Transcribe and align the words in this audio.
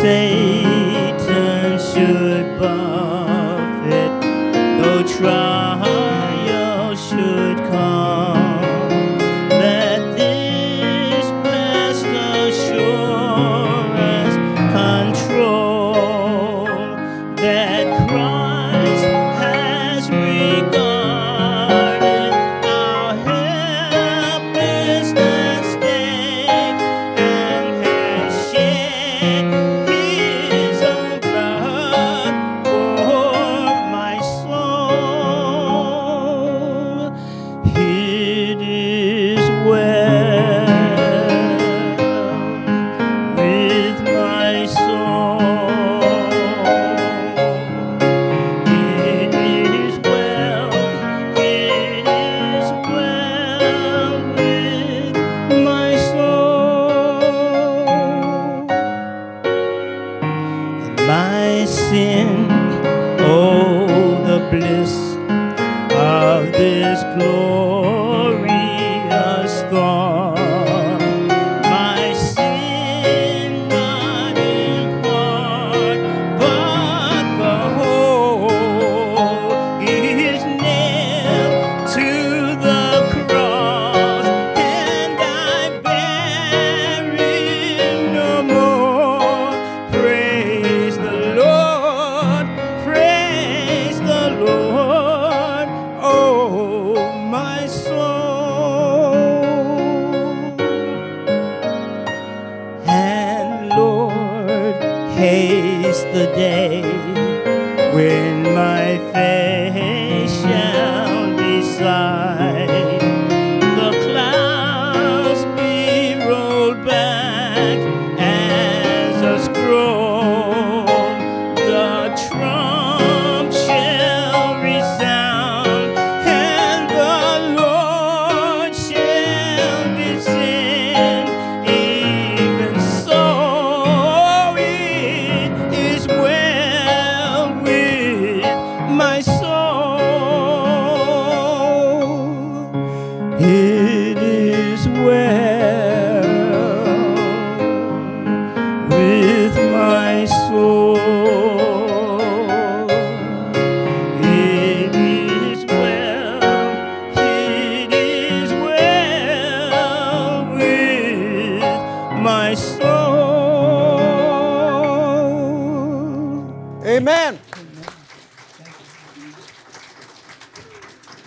Satan 0.00 1.78
should 1.78 2.58
buffet, 2.58 4.08
no 4.80 5.02
try. 5.06 5.49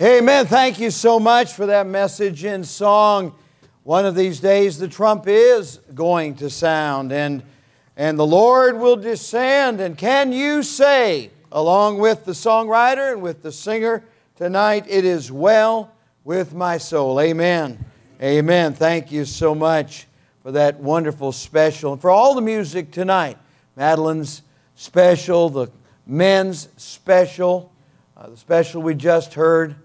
Amen. 0.00 0.44
Thank 0.46 0.80
you 0.80 0.90
so 0.90 1.20
much 1.20 1.52
for 1.52 1.66
that 1.66 1.86
message 1.86 2.44
in 2.44 2.64
song. 2.64 3.32
One 3.84 4.04
of 4.04 4.16
these 4.16 4.40
days, 4.40 4.76
the 4.76 4.88
trump 4.88 5.28
is 5.28 5.78
going 5.94 6.34
to 6.36 6.50
sound, 6.50 7.12
and, 7.12 7.44
and 7.96 8.18
the 8.18 8.26
Lord 8.26 8.76
will 8.76 8.96
descend. 8.96 9.80
And 9.80 9.96
can 9.96 10.32
you 10.32 10.64
say, 10.64 11.30
along 11.52 11.98
with 11.98 12.24
the 12.24 12.32
songwriter 12.32 13.12
and 13.12 13.22
with 13.22 13.42
the 13.42 13.52
singer 13.52 14.02
tonight, 14.34 14.84
it 14.88 15.04
is 15.04 15.30
well 15.30 15.92
with 16.24 16.52
my 16.54 16.76
soul? 16.76 17.20
Amen. 17.20 17.78
Amen. 18.20 18.74
Thank 18.74 19.12
you 19.12 19.24
so 19.24 19.54
much 19.54 20.08
for 20.42 20.50
that 20.50 20.80
wonderful 20.80 21.30
special. 21.30 21.92
And 21.92 22.02
for 22.02 22.10
all 22.10 22.34
the 22.34 22.42
music 22.42 22.90
tonight, 22.90 23.38
Madeline's 23.76 24.42
special, 24.74 25.50
the 25.50 25.68
men's 26.04 26.68
special, 26.78 27.72
uh, 28.16 28.30
the 28.30 28.36
special 28.36 28.82
we 28.82 28.96
just 28.96 29.34
heard, 29.34 29.76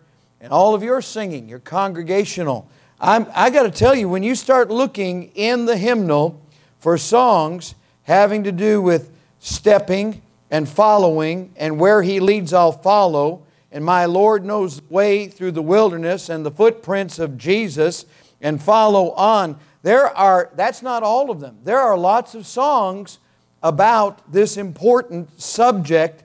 and 0.41 0.53
all 0.53 0.73
of 0.73 0.83
your 0.83 1.01
singing, 1.01 1.49
your 1.49 1.59
congregational. 1.59 2.69
I'm, 2.99 3.27
I 3.33 3.49
got 3.49 3.63
to 3.63 3.71
tell 3.71 3.95
you, 3.95 4.09
when 4.09 4.23
you 4.23 4.35
start 4.35 4.69
looking 4.69 5.31
in 5.35 5.65
the 5.65 5.77
hymnal 5.77 6.41
for 6.79 6.97
songs 6.97 7.75
having 8.03 8.43
to 8.43 8.51
do 8.51 8.81
with 8.81 9.11
stepping 9.39 10.21
and 10.51 10.67
following, 10.67 11.53
and 11.57 11.79
where 11.79 12.01
He 12.01 12.19
leads, 12.19 12.53
I'll 12.53 12.71
follow, 12.71 13.43
and 13.71 13.85
my 13.85 14.05
Lord 14.05 14.43
knows 14.43 14.77
the 14.77 14.93
way 14.93 15.27
through 15.27 15.51
the 15.51 15.61
wilderness 15.61 16.27
and 16.29 16.45
the 16.45 16.51
footprints 16.51 17.19
of 17.19 17.37
Jesus, 17.37 18.05
and 18.41 18.61
follow 18.61 19.11
on. 19.11 19.59
There 19.83 20.07
are, 20.07 20.49
that's 20.55 20.81
not 20.81 21.03
all 21.03 21.29
of 21.29 21.39
them. 21.39 21.59
There 21.63 21.79
are 21.79 21.97
lots 21.97 22.35
of 22.35 22.47
songs 22.47 23.19
about 23.61 24.31
this 24.31 24.57
important 24.57 25.39
subject 25.39 26.23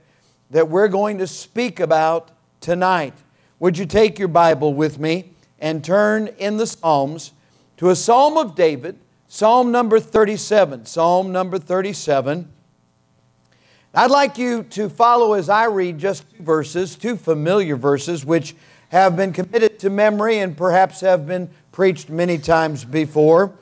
that 0.49 0.69
we're 0.69 0.87
going 0.87 1.19
to 1.19 1.27
speak 1.27 1.79
about 1.79 2.31
tonight. 2.61 3.13
Would 3.59 3.77
you 3.77 3.85
take 3.85 4.19
your 4.19 4.27
Bible 4.27 4.73
with 4.73 4.99
me 4.99 5.31
and 5.59 5.83
turn 5.83 6.27
in 6.27 6.57
the 6.57 6.67
Psalms 6.67 7.31
to 7.77 7.89
a 7.89 7.95
Psalm 7.95 8.37
of 8.37 8.53
David, 8.53 8.99
Psalm 9.29 9.71
number 9.71 9.99
37. 9.99 10.85
Psalm 10.85 11.31
number 11.31 11.57
37. 11.57 12.51
I'd 13.93 14.11
like 14.11 14.37
you 14.37 14.63
to 14.63 14.89
follow 14.89 15.33
as 15.33 15.47
I 15.47 15.65
read 15.65 15.97
just 15.97 16.29
two 16.29 16.43
verses, 16.43 16.97
two 16.97 17.15
familiar 17.15 17.77
verses, 17.77 18.25
which 18.25 18.55
have 18.89 19.15
been 19.15 19.31
committed 19.31 19.79
to 19.79 19.89
memory 19.89 20.39
and 20.39 20.57
perhaps 20.57 20.99
have 20.99 21.25
been 21.25 21.49
preached 21.71 22.09
many 22.09 22.37
times 22.37 22.83
before. 22.83 23.53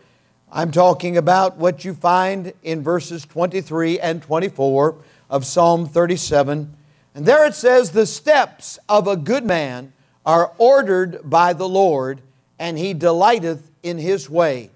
I'm 0.52 0.72
talking 0.72 1.18
about 1.18 1.58
what 1.58 1.86
you 1.86 1.94
find 1.94 2.52
in 2.64 2.82
verses 2.82 3.26
23 3.26 4.00
and 4.00 4.24
24 4.24 4.96
of 5.30 5.46
Psalm 5.46 5.88
37. 5.88 6.78
And 7.16 7.26
there 7.26 7.46
it 7.46 7.56
says, 7.56 7.92
The 7.92 8.06
steps 8.06 8.80
of 8.90 9.08
a 9.08 9.18
good 9.18 9.46
man 9.46 9.94
are 10.26 10.54
ordered 10.58 11.20
by 11.24 11.54
the 11.54 11.68
Lord, 11.68 12.22
and 12.58 12.78
he 12.78 12.94
delighteth 12.94 13.70
in 13.84 13.98
his 13.98 14.30
way. 14.30 14.72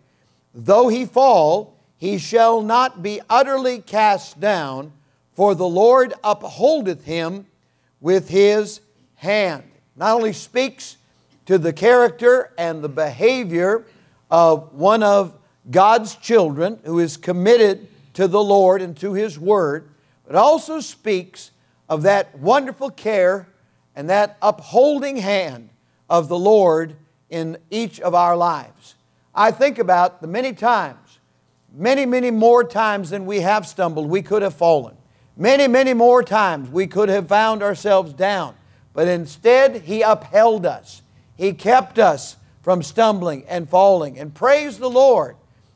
Though 0.54 0.88
he 0.88 1.06
fall, 1.06 1.76
he 1.98 2.18
shall 2.18 2.62
not 2.62 3.02
be 3.02 3.22
utterly 3.30 3.80
cast 3.80 4.40
down, 4.40 4.92
for 5.34 5.56
the 5.56 5.68
Lord 5.68 6.14
upholdeth 6.24 7.06
him 7.06 7.48
with 8.02 8.30
his 8.30 8.82
hand. 9.16 9.64
Not 9.96 10.16
only 10.16 10.34
speaks 10.34 10.98
to 11.48 11.58
the 11.58 11.74
character 11.74 12.52
and 12.58 12.84
the 12.84 12.90
behavior 12.90 13.86
of 14.30 14.74
one 14.74 15.02
of 15.02 15.34
God's 15.72 16.16
children 16.16 16.80
who 16.84 17.00
is 17.00 17.18
committed 17.18 17.88
to 18.14 18.28
the 18.28 18.44
Lord 18.44 18.82
and 18.82 18.96
to 18.98 19.14
his 19.14 19.40
word, 19.40 19.90
but 20.26 20.36
also 20.36 20.80
speaks 20.80 21.52
of 21.90 22.04
that 22.04 22.38
wonderful 22.38 22.90
care 22.90 23.48
and 23.96 24.10
that 24.10 24.38
upholding 24.42 25.18
hand 25.18 25.70
of 26.10 26.28
the 26.28 26.38
Lord 26.38 26.96
in 27.30 27.58
each 27.70 28.00
of 28.00 28.14
our 28.14 28.36
lives. 28.36 28.96
I 29.34 29.52
think 29.52 29.80
about 29.80 30.22
the 30.22 30.28
many 30.28 30.54
times, 30.54 31.20
many, 31.74 32.06
many 32.06 32.32
more 32.32 32.64
times 32.64 33.10
than 33.10 33.26
we 33.26 33.42
have 33.42 33.68
stumbled, 33.68 34.10
we 34.10 34.22
could 34.22 34.42
have 34.42 34.56
fallen. 34.56 34.96
Many, 35.36 35.68
many 35.68 35.94
more 35.94 36.24
times 36.24 36.70
we 36.70 36.88
could 36.88 37.10
have 37.10 37.28
found 37.28 37.62
ourselves 37.62 38.14
down. 38.14 38.56
But 38.94 39.08
instead, 39.08 39.84
He 39.84 40.02
upheld 40.02 40.66
us. 40.66 41.04
He 41.36 41.54
kept 41.54 42.00
us 42.00 42.38
from 42.64 42.82
stumbling 42.82 43.46
and 43.48 43.70
falling. 43.70 44.18
And 44.18 44.34
praise 44.34 44.80
the 44.80 44.90
Lord 44.90 45.36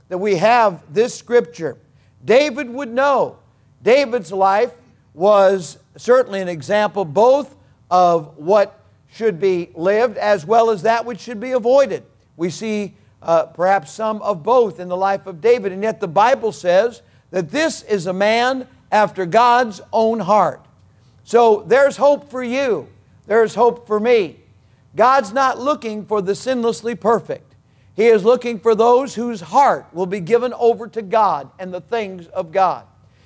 that 0.09 0.17
we 0.17 0.37
have 0.37 0.81
this 0.91 1.15
scripture. 1.15 1.77
David 2.25 2.69
would 2.69 2.91
know. 2.91 3.37
David's 3.83 4.31
life 4.31 4.71
was 5.13 5.77
certainly 5.98 6.41
an 6.41 6.48
example 6.48 7.05
both 7.05 7.55
of 7.89 8.38
what 8.38 8.79
should 9.12 9.39
be 9.39 9.69
lived 9.75 10.17
as 10.17 10.45
well 10.45 10.69
as 10.69 10.83
that 10.83 11.05
which 11.05 11.19
should 11.19 11.39
be 11.39 11.51
avoided. 11.51 12.03
We 12.38 12.50
see 12.50 12.95
uh, 13.21 13.48
perhaps 13.48 13.91
some 13.91 14.21
of 14.21 14.43
both 14.43 14.79
in 14.79 14.88
the 14.88 14.98
life 14.98 15.27
of 15.27 15.41
David, 15.41 15.71
and 15.71 15.83
yet 15.83 16.00
the 16.00 16.07
Bible 16.07 16.51
says 16.51 17.01
that 17.29 17.51
this 17.51 17.83
is 17.83 18.07
a 18.07 18.13
man 18.13 18.67
after 18.91 19.25
God's 19.25 19.81
own 19.93 20.19
heart. 20.19 20.65
So 21.24 21.63
there's 21.67 21.98
hope 21.98 22.29
for 22.29 22.43
you, 22.43 22.88
there's 23.27 23.55
hope 23.55 23.86
for 23.86 24.00
me. 24.00 24.38
God's 24.95 25.31
not 25.31 25.60
looking 25.60 26.05
for 26.05 26.21
the 26.21 26.33
sinlessly 26.33 27.00
perfect. 27.00 27.55
He 27.95 28.07
is 28.07 28.24
looking 28.24 28.60
for 28.60 28.75
those 28.75 29.15
whose 29.15 29.41
heart 29.41 29.86
will 29.93 30.05
be 30.05 30.19
given 30.19 30.53
over 30.53 30.88
to 30.88 31.01
God 31.01 31.50
and 31.60 31.74
the 31.74 31.81
things 31.81 32.27
of 32.27 32.51
God. 32.51 32.86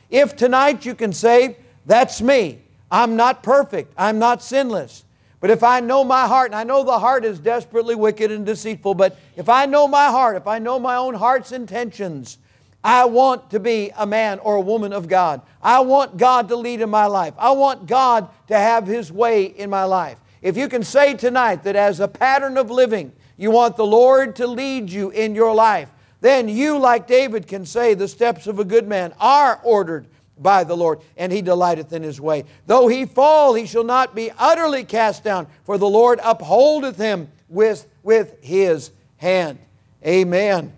If 0.09 0.35
tonight 0.35 0.85
you 0.85 0.93
can 0.93 1.13
say, 1.13 1.57
That's 1.85 2.21
me, 2.21 2.59
I'm 2.91 3.15
not 3.15 3.43
perfect, 3.43 3.93
I'm 3.97 4.19
not 4.19 4.41
sinless. 4.41 5.03
But 5.39 5.49
if 5.51 5.63
I 5.63 5.79
know 5.79 6.03
my 6.03 6.27
heart, 6.27 6.47
and 6.47 6.55
I 6.55 6.63
know 6.63 6.83
the 6.83 6.97
heart 6.97 7.23
is 7.23 7.39
desperately 7.39 7.93
wicked 7.93 8.31
and 8.31 8.45
deceitful, 8.45 8.95
but 8.95 9.19
if 9.35 9.47
I 9.47 9.67
know 9.67 9.87
my 9.87 10.07
heart, 10.07 10.37
if 10.37 10.47
I 10.47 10.59
know 10.59 10.79
my 10.79 10.95
own 10.95 11.13
heart's 11.13 11.51
intentions, 11.51 12.39
I 12.83 13.05
want 13.05 13.49
to 13.51 13.59
be 13.59 13.91
a 13.97 14.05
man 14.05 14.39
or 14.39 14.55
a 14.55 14.61
woman 14.61 14.93
of 14.93 15.07
God. 15.07 15.41
I 15.61 15.79
want 15.79 16.17
God 16.17 16.47
to 16.49 16.55
lead 16.55 16.81
in 16.81 16.89
my 16.89 17.07
life. 17.07 17.33
I 17.37 17.51
want 17.51 17.87
God 17.87 18.29
to 18.47 18.55
have 18.55 18.87
His 18.87 19.11
way 19.11 19.45
in 19.45 19.69
my 19.69 19.83
life. 19.83 20.19
If 20.41 20.55
you 20.55 20.69
can 20.69 20.83
say 20.83 21.15
tonight 21.15 21.63
that 21.63 21.75
as 21.75 21.99
a 21.99 22.07
pattern 22.07 22.57
of 22.57 22.69
living, 22.69 23.11
you 23.37 23.49
want 23.49 23.75
the 23.75 23.85
Lord 23.85 24.35
to 24.37 24.47
lead 24.47 24.91
you 24.91 25.09
in 25.09 25.33
your 25.33 25.53
life, 25.53 25.89
then 26.21 26.47
you, 26.47 26.77
like 26.77 27.07
David, 27.07 27.47
can 27.47 27.65
say, 27.65 27.93
The 27.93 28.07
steps 28.07 28.47
of 28.47 28.59
a 28.59 28.63
good 28.63 28.87
man 28.87 29.13
are 29.19 29.59
ordered 29.63 30.07
by 30.37 30.63
the 30.63 30.75
Lord, 30.75 30.99
and 31.17 31.31
he 31.31 31.41
delighteth 31.41 31.93
in 31.93 32.03
his 32.03 32.19
way. 32.19 32.45
Though 32.67 32.87
he 32.87 33.05
fall, 33.05 33.53
he 33.53 33.65
shall 33.65 33.83
not 33.83 34.15
be 34.15 34.31
utterly 34.37 34.83
cast 34.83 35.23
down, 35.23 35.47
for 35.63 35.77
the 35.77 35.89
Lord 35.89 36.19
upholdeth 36.21 36.97
him 36.97 37.29
with, 37.47 37.87
with 38.03 38.35
his 38.41 38.91
hand. 39.17 39.59
Amen 40.05 40.73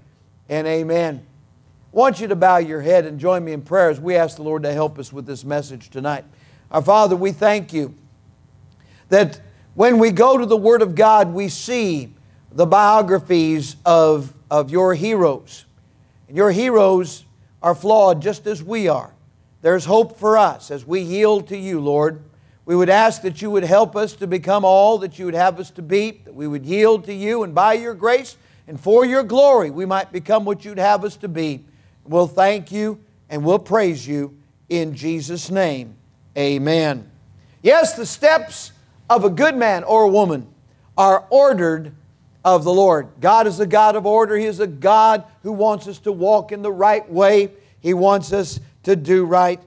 and 0.49 0.67
amen. 0.67 1.25
I 1.93 1.97
want 1.97 2.19
you 2.19 2.27
to 2.27 2.35
bow 2.35 2.57
your 2.57 2.81
head 2.81 3.05
and 3.05 3.19
join 3.19 3.43
me 3.43 3.53
in 3.53 3.61
prayer 3.61 3.89
as 3.89 3.99
we 3.99 4.15
ask 4.15 4.35
the 4.35 4.43
Lord 4.43 4.63
to 4.63 4.71
help 4.71 4.99
us 4.99 5.11
with 5.11 5.25
this 5.25 5.43
message 5.43 5.89
tonight. 5.89 6.25
Our 6.69 6.81
Father, 6.81 7.15
we 7.15 7.31
thank 7.31 7.73
you 7.73 7.95
that 9.09 9.39
when 9.73 9.99
we 9.99 10.11
go 10.11 10.37
to 10.37 10.45
the 10.45 10.57
Word 10.57 10.81
of 10.81 10.95
God, 10.95 11.33
we 11.33 11.49
see 11.49 12.13
the 12.51 12.65
biographies 12.65 13.75
of, 13.85 14.33
of 14.51 14.69
your 14.69 14.93
heroes. 14.93 15.65
And 16.27 16.35
your 16.35 16.51
heroes 16.51 17.25
are 17.61 17.75
flawed 17.75 18.21
just 18.21 18.47
as 18.47 18.61
we 18.61 18.87
are. 18.87 19.13
There's 19.67 19.83
hope 19.83 20.17
for 20.17 20.37
us 20.37 20.71
as 20.71 20.87
we 20.87 21.01
yield 21.01 21.49
to 21.49 21.57
you, 21.57 21.81
Lord. 21.81 22.23
We 22.63 22.73
would 22.73 22.87
ask 22.87 23.21
that 23.23 23.41
you 23.41 23.51
would 23.51 23.65
help 23.65 23.97
us 23.97 24.13
to 24.13 24.25
become 24.25 24.63
all 24.63 24.99
that 24.99 25.19
you 25.19 25.25
would 25.25 25.33
have 25.33 25.59
us 25.59 25.71
to 25.71 25.81
be, 25.81 26.21
that 26.23 26.33
we 26.33 26.47
would 26.47 26.65
yield 26.65 27.03
to 27.03 27.13
you, 27.13 27.43
and 27.43 27.53
by 27.53 27.73
your 27.73 27.93
grace 27.93 28.37
and 28.65 28.79
for 28.79 29.03
your 29.03 29.23
glory, 29.23 29.69
we 29.69 29.85
might 29.85 30.13
become 30.13 30.45
what 30.45 30.63
you'd 30.63 30.79
have 30.79 31.03
us 31.03 31.17
to 31.17 31.27
be. 31.27 31.65
We'll 32.05 32.29
thank 32.29 32.71
you 32.71 33.03
and 33.29 33.43
we'll 33.43 33.59
praise 33.59 34.07
you 34.07 34.37
in 34.69 34.95
Jesus' 34.95 35.51
name. 35.51 35.97
Amen. 36.37 37.11
Yes, 37.61 37.93
the 37.93 38.05
steps 38.05 38.71
of 39.09 39.25
a 39.25 39.29
good 39.29 39.57
man 39.57 39.83
or 39.83 40.03
a 40.03 40.09
woman 40.09 40.47
are 40.97 41.25
ordered 41.29 41.93
of 42.45 42.63
the 42.63 42.73
Lord. 42.73 43.09
God 43.19 43.47
is 43.47 43.59
a 43.59 43.67
God 43.67 43.97
of 43.97 44.05
order. 44.05 44.37
He 44.37 44.45
is 44.45 44.61
a 44.61 44.67
God 44.67 45.25
who 45.43 45.51
wants 45.51 45.89
us 45.89 45.99
to 45.99 46.13
walk 46.13 46.53
in 46.53 46.61
the 46.61 46.71
right 46.71 47.11
way. 47.11 47.51
He 47.81 47.93
wants 47.93 48.31
us 48.31 48.61
to 48.87 48.95
do 48.95 49.25
right. 49.25 49.59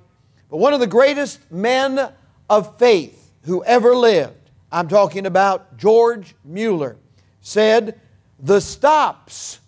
But 0.49 0.57
one 0.57 0.73
of 0.73 0.81
the 0.81 0.87
greatest 0.87 1.53
men 1.53 2.11
of 2.49 2.79
faith 2.79 3.31
who 3.43 3.63
ever 3.65 3.95
lived, 3.95 4.51
I'm 4.73 4.89
talking 4.89 5.27
about 5.27 5.77
George 5.77 6.35
Mueller, 6.43 6.97
said, 7.43 8.01
The 8.39 8.63
stops 8.63 9.61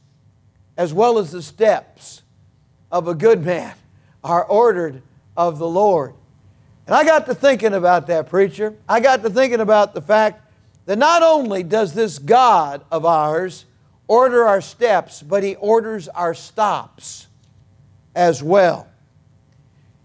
as 0.78 0.94
well 0.94 1.18
as 1.18 1.32
the 1.32 1.42
steps 1.42 2.23
of 2.90 3.09
a 3.09 3.14
good 3.14 3.44
man 3.44 3.75
are 4.25 4.42
ordered 4.42 5.02
of 5.37 5.59
the 5.59 5.68
Lord. 5.68 6.14
And 6.87 6.97
I 6.97 7.04
got 7.04 7.26
to 7.26 7.35
thinking 7.35 7.75
about 7.75 8.06
that, 8.06 8.30
preacher. 8.30 8.75
I 8.88 9.00
got 9.00 9.23
to 9.23 9.28
thinking 9.28 9.61
about 9.61 9.92
the 9.92 10.00
fact 10.00 10.40
that 10.87 10.97
not 10.97 11.23
only 11.23 11.62
does 11.62 11.92
this 11.92 12.18
God 12.18 12.87
of 12.90 13.04
ours 13.04 13.66
order 14.09 14.44
our 14.44 14.62
steps, 14.62 15.23
but 15.23 15.42
He 15.42 15.56
orders 15.56 16.09
our 16.09 16.32
stops 16.32 17.26
as 18.14 18.42
well. 18.42 18.88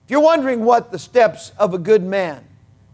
If 0.08 0.12
you're 0.12 0.22
wondering 0.22 0.64
what 0.64 0.90
the 0.90 1.00
steps 1.00 1.52
of 1.60 1.74
a 1.74 1.78
good 1.78 2.02
man 2.02 2.42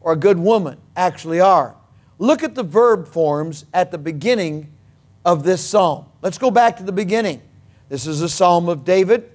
or 0.02 0.14
a 0.14 0.16
good 0.16 0.40
woman 0.40 0.80
actually 0.96 1.40
are. 1.40 1.76
Look 2.18 2.42
at 2.42 2.56
the 2.56 2.64
verb 2.64 3.08
forms 3.08 3.66
at 3.72 3.92
the 3.92 4.00
beginning 4.00 4.74
of 5.24 5.44
this 5.44 5.64
psalm. 5.64 6.08
Let's 6.24 6.40
go 6.40 6.50
back 6.50 6.78
to 6.78 6.84
the 6.84 6.92
beginning. 6.92 7.44
This 7.88 8.08
is 8.08 8.22
a 8.22 8.30
psalm 8.30 8.68
of 8.68 8.84
David. 8.84 9.30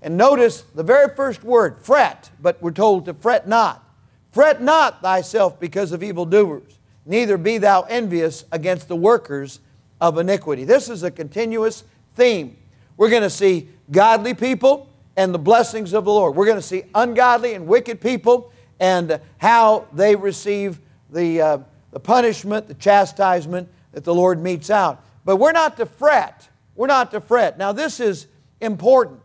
And 0.00 0.16
notice 0.16 0.62
the 0.74 0.82
very 0.82 1.14
first 1.14 1.44
word, 1.44 1.82
fret, 1.82 2.30
but 2.40 2.62
we're 2.62 2.70
told 2.70 3.04
to 3.04 3.12
fret 3.12 3.46
not. 3.46 3.86
Fret 4.32 4.62
not 4.62 5.02
thyself 5.02 5.60
because 5.60 5.92
of 5.92 6.02
evildoers, 6.02 6.78
neither 7.04 7.36
be 7.36 7.58
thou 7.58 7.82
envious 7.82 8.46
against 8.52 8.88
the 8.88 8.96
workers 8.96 9.60
of 10.00 10.16
iniquity. 10.16 10.64
This 10.64 10.88
is 10.88 11.02
a 11.02 11.10
continuous 11.10 11.84
theme. 12.16 12.56
We're 12.96 13.10
going 13.10 13.22
to 13.22 13.28
see 13.28 13.68
godly 13.90 14.32
people 14.32 14.87
and 15.18 15.34
the 15.34 15.38
blessings 15.38 15.94
of 15.94 16.04
the 16.04 16.12
Lord. 16.12 16.36
We're 16.36 16.46
going 16.46 16.58
to 16.58 16.62
see 16.62 16.84
ungodly 16.94 17.54
and 17.54 17.66
wicked 17.66 18.00
people 18.00 18.52
and 18.78 19.20
how 19.38 19.88
they 19.92 20.14
receive 20.14 20.78
the, 21.10 21.40
uh, 21.40 21.58
the 21.90 21.98
punishment, 21.98 22.68
the 22.68 22.74
chastisement 22.74 23.68
that 23.90 24.04
the 24.04 24.14
Lord 24.14 24.40
metes 24.40 24.70
out. 24.70 25.04
But 25.24 25.38
we're 25.38 25.50
not 25.50 25.76
to 25.78 25.86
fret. 25.86 26.48
We're 26.76 26.86
not 26.86 27.10
to 27.10 27.20
fret. 27.20 27.58
Now, 27.58 27.72
this 27.72 27.98
is 27.98 28.28
important. 28.60 29.20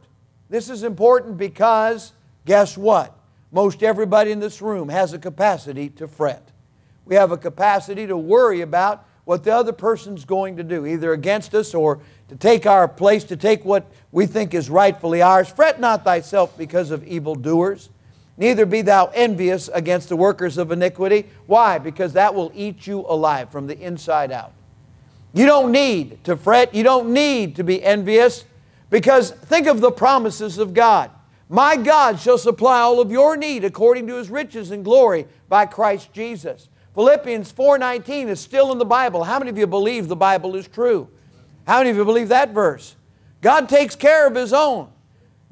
This 0.49 0.67
is 0.67 0.81
important 0.81 1.37
because, 1.37 2.13
guess 2.43 2.75
what? 2.75 3.15
Most 3.51 3.83
everybody 3.83 4.31
in 4.31 4.39
this 4.39 4.63
room 4.63 4.89
has 4.89 5.13
a 5.13 5.19
capacity 5.19 5.89
to 5.89 6.07
fret. 6.07 6.49
We 7.05 7.13
have 7.13 7.31
a 7.31 7.37
capacity 7.37 8.07
to 8.07 8.17
worry 8.17 8.61
about 8.61 9.05
what 9.25 9.43
the 9.43 9.53
other 9.53 9.73
person's 9.73 10.25
going 10.25 10.57
to 10.57 10.63
do, 10.63 10.85
either 10.85 11.13
against 11.13 11.55
us 11.55 11.73
or 11.73 11.99
to 12.29 12.35
take 12.35 12.65
our 12.65 12.87
place, 12.87 13.23
to 13.25 13.37
take 13.37 13.63
what 13.63 13.85
we 14.11 14.25
think 14.25 14.53
is 14.53 14.69
rightfully 14.69 15.21
ours. 15.21 15.49
Fret 15.49 15.79
not 15.79 16.03
thyself 16.03 16.57
because 16.57 16.91
of 16.91 17.05
evildoers 17.05 17.89
Neither 18.37 18.65
be 18.65 18.81
thou 18.81 19.11
envious 19.13 19.69
against 19.73 20.09
the 20.09 20.15
workers 20.15 20.57
of 20.57 20.71
iniquity. 20.71 21.27
Why? 21.45 21.77
Because 21.77 22.13
that 22.13 22.33
will 22.33 22.51
eat 22.55 22.87
you 22.87 23.01
alive 23.07 23.49
from 23.51 23.67
the 23.67 23.79
inside 23.79 24.31
out. 24.31 24.53
You 25.33 25.45
don't 25.45 25.71
need 25.71 26.23
to 26.25 26.35
fret. 26.35 26.73
You 26.73 26.83
don't 26.83 27.13
need 27.13 27.55
to 27.57 27.63
be 27.63 27.83
envious 27.83 28.45
because 28.89 29.31
think 29.31 29.67
of 29.67 29.81
the 29.81 29.91
promises 29.91 30.57
of 30.57 30.73
God. 30.73 31.11
My 31.49 31.75
God 31.75 32.19
shall 32.19 32.37
supply 32.37 32.79
all 32.79 32.99
of 32.99 33.11
your 33.11 33.37
need 33.37 33.63
according 33.63 34.07
to 34.07 34.15
his 34.15 34.29
riches 34.29 34.71
and 34.71 34.83
glory 34.83 35.27
by 35.47 35.65
Christ 35.67 36.11
Jesus. 36.13 36.69
Philippians 36.95 37.51
4:19 37.51 38.29
is 38.29 38.39
still 38.39 38.71
in 38.71 38.77
the 38.77 38.85
Bible. 38.85 39.23
How 39.23 39.39
many 39.39 39.49
of 39.49 39.57
you 39.57 39.67
believe 39.67 40.07
the 40.07 40.15
Bible 40.15 40.55
is 40.55 40.67
true? 40.67 41.07
How 41.65 41.79
many 41.79 41.89
of 41.89 41.97
you 41.97 42.05
believe 42.05 42.29
that 42.29 42.49
verse? 42.49 42.95
God 43.41 43.67
takes 43.67 43.95
care 43.95 44.27
of 44.27 44.35
his 44.35 44.53
own. 44.53 44.89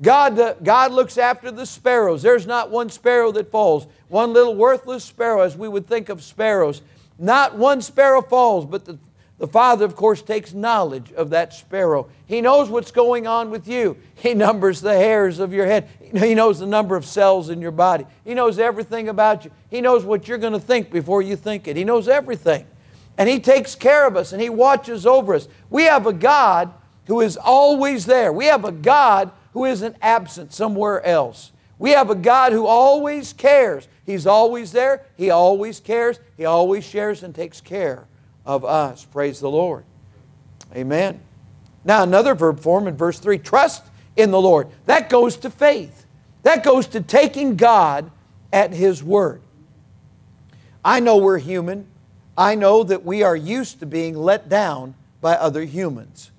God, 0.02 0.40
uh, 0.40 0.56
God 0.64 0.92
looks 0.92 1.18
after 1.18 1.52
the 1.52 1.66
sparrows. 1.66 2.22
There's 2.22 2.48
not 2.48 2.72
one 2.72 2.90
sparrow 2.90 3.32
that 3.34 3.52
falls. 3.52 3.88
One 4.08 4.34
little 4.34 4.56
worthless 4.56 5.04
sparrow, 5.04 5.42
as 5.42 5.56
we 5.56 5.68
would 5.68 5.88
think 5.88 6.10
of 6.10 6.24
sparrows. 6.24 6.82
Not 7.20 7.56
one 7.56 7.82
sparrow 7.82 8.22
falls, 8.22 8.66
but 8.66 8.86
the, 8.86 8.98
the 9.42 9.48
Father, 9.48 9.86
of 9.86 9.96
course, 9.96 10.22
takes 10.22 10.54
knowledge 10.54 11.12
of 11.14 11.32
that 11.32 11.52
sparrow. 11.52 12.08
He 12.28 12.42
knows 12.42 12.70
what's 12.70 12.92
going 12.92 13.26
on 13.26 13.50
with 13.50 13.68
you. 13.68 13.98
He 14.14 14.36
numbers 14.36 14.82
the 14.82 14.94
hairs 14.94 15.40
of 15.40 15.52
your 15.52 15.66
head. 15.66 15.90
He 16.00 16.36
knows 16.36 16.60
the 16.60 16.68
number 16.68 16.96
of 16.96 17.08
cells 17.08 17.50
in 17.50 17.60
your 17.60 17.72
body. 17.72 18.06
He 18.24 18.36
knows 18.36 18.60
everything 18.60 19.10
about 19.10 19.44
you. 19.44 19.50
He 19.72 19.82
knows 19.82 20.06
what 20.06 20.28
you're 20.28 20.38
going 20.38 20.54
to 20.54 20.60
think 20.60 20.92
before 20.92 21.24
you 21.24 21.36
think 21.36 21.68
it. 21.68 21.76
He 21.76 21.84
knows 21.84 22.08
everything. 22.08 22.68
And 23.18 23.28
He 23.28 23.40
takes 23.40 23.74
care 23.74 24.06
of 24.06 24.16
us 24.16 24.32
and 24.32 24.40
He 24.40 24.52
watches 24.52 25.08
over 25.08 25.34
us. 25.34 25.48
We 25.72 25.86
have 25.86 26.06
a 26.06 26.14
God 26.14 26.72
who 27.08 27.22
is 27.22 27.36
always 27.36 28.06
there. 28.06 28.32
We 28.32 28.46
have 28.46 28.64
a 28.64 28.72
God 28.72 29.32
who 29.54 29.66
isn't 29.66 29.96
absent 30.04 30.54
somewhere 30.54 31.04
else. 31.04 31.52
We 31.80 31.90
have 31.94 32.12
a 32.12 32.16
God 32.16 32.54
who 32.54 32.68
always 32.68 33.34
cares. 33.34 33.88
He's 34.06 34.28
always 34.28 34.72
there. 34.72 35.04
He 35.18 35.32
always 35.32 35.80
cares. 35.80 36.20
He 36.38 36.46
always 36.46 36.84
shares 36.84 37.24
and 37.24 37.34
takes 37.34 37.60
care 37.60 38.06
of 38.46 38.66
us. 38.66 39.06
Praise 39.06 39.40
the 39.40 39.50
Lord. 39.50 39.84
Amen. 40.76 41.20
Now, 41.84 42.04
another 42.04 42.36
verb 42.36 42.60
form 42.60 42.88
in 42.88 42.96
verse 42.96 43.20
3 43.20 43.38
trust 43.40 43.84
in 44.16 44.32
the 44.32 44.42
Lord. 44.42 44.68
That 44.86 45.10
goes 45.10 45.38
to 45.38 45.50
faith, 45.50 46.06
that 46.44 46.64
goes 46.64 46.88
to 46.88 47.02
taking 47.02 47.56
God 47.56 48.12
at 48.54 48.74
His 48.74 49.04
word. 49.04 49.42
I 50.84 51.00
know 51.00 51.18
we're 51.18 51.38
human. 51.38 51.88
I 52.38 52.56
know 52.56 52.84
that 52.84 53.04
we 53.06 53.24
are 53.24 53.36
used 53.36 53.80
to 53.82 53.86
being 53.86 54.16
let 54.16 54.50
down 54.50 54.96
by 55.20 55.36
other 55.36 55.64
humans. 55.64 56.32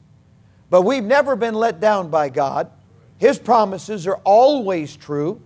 But 0.71 0.83
we've 0.83 1.05
never 1.05 1.37
been 1.37 1.55
let 1.55 1.81
down 1.81 2.09
by 2.09 2.29
God. 2.29 2.71
His 3.19 3.39
promises 3.39 4.07
are 4.07 4.21
always 4.25 4.97
true, 4.97 5.41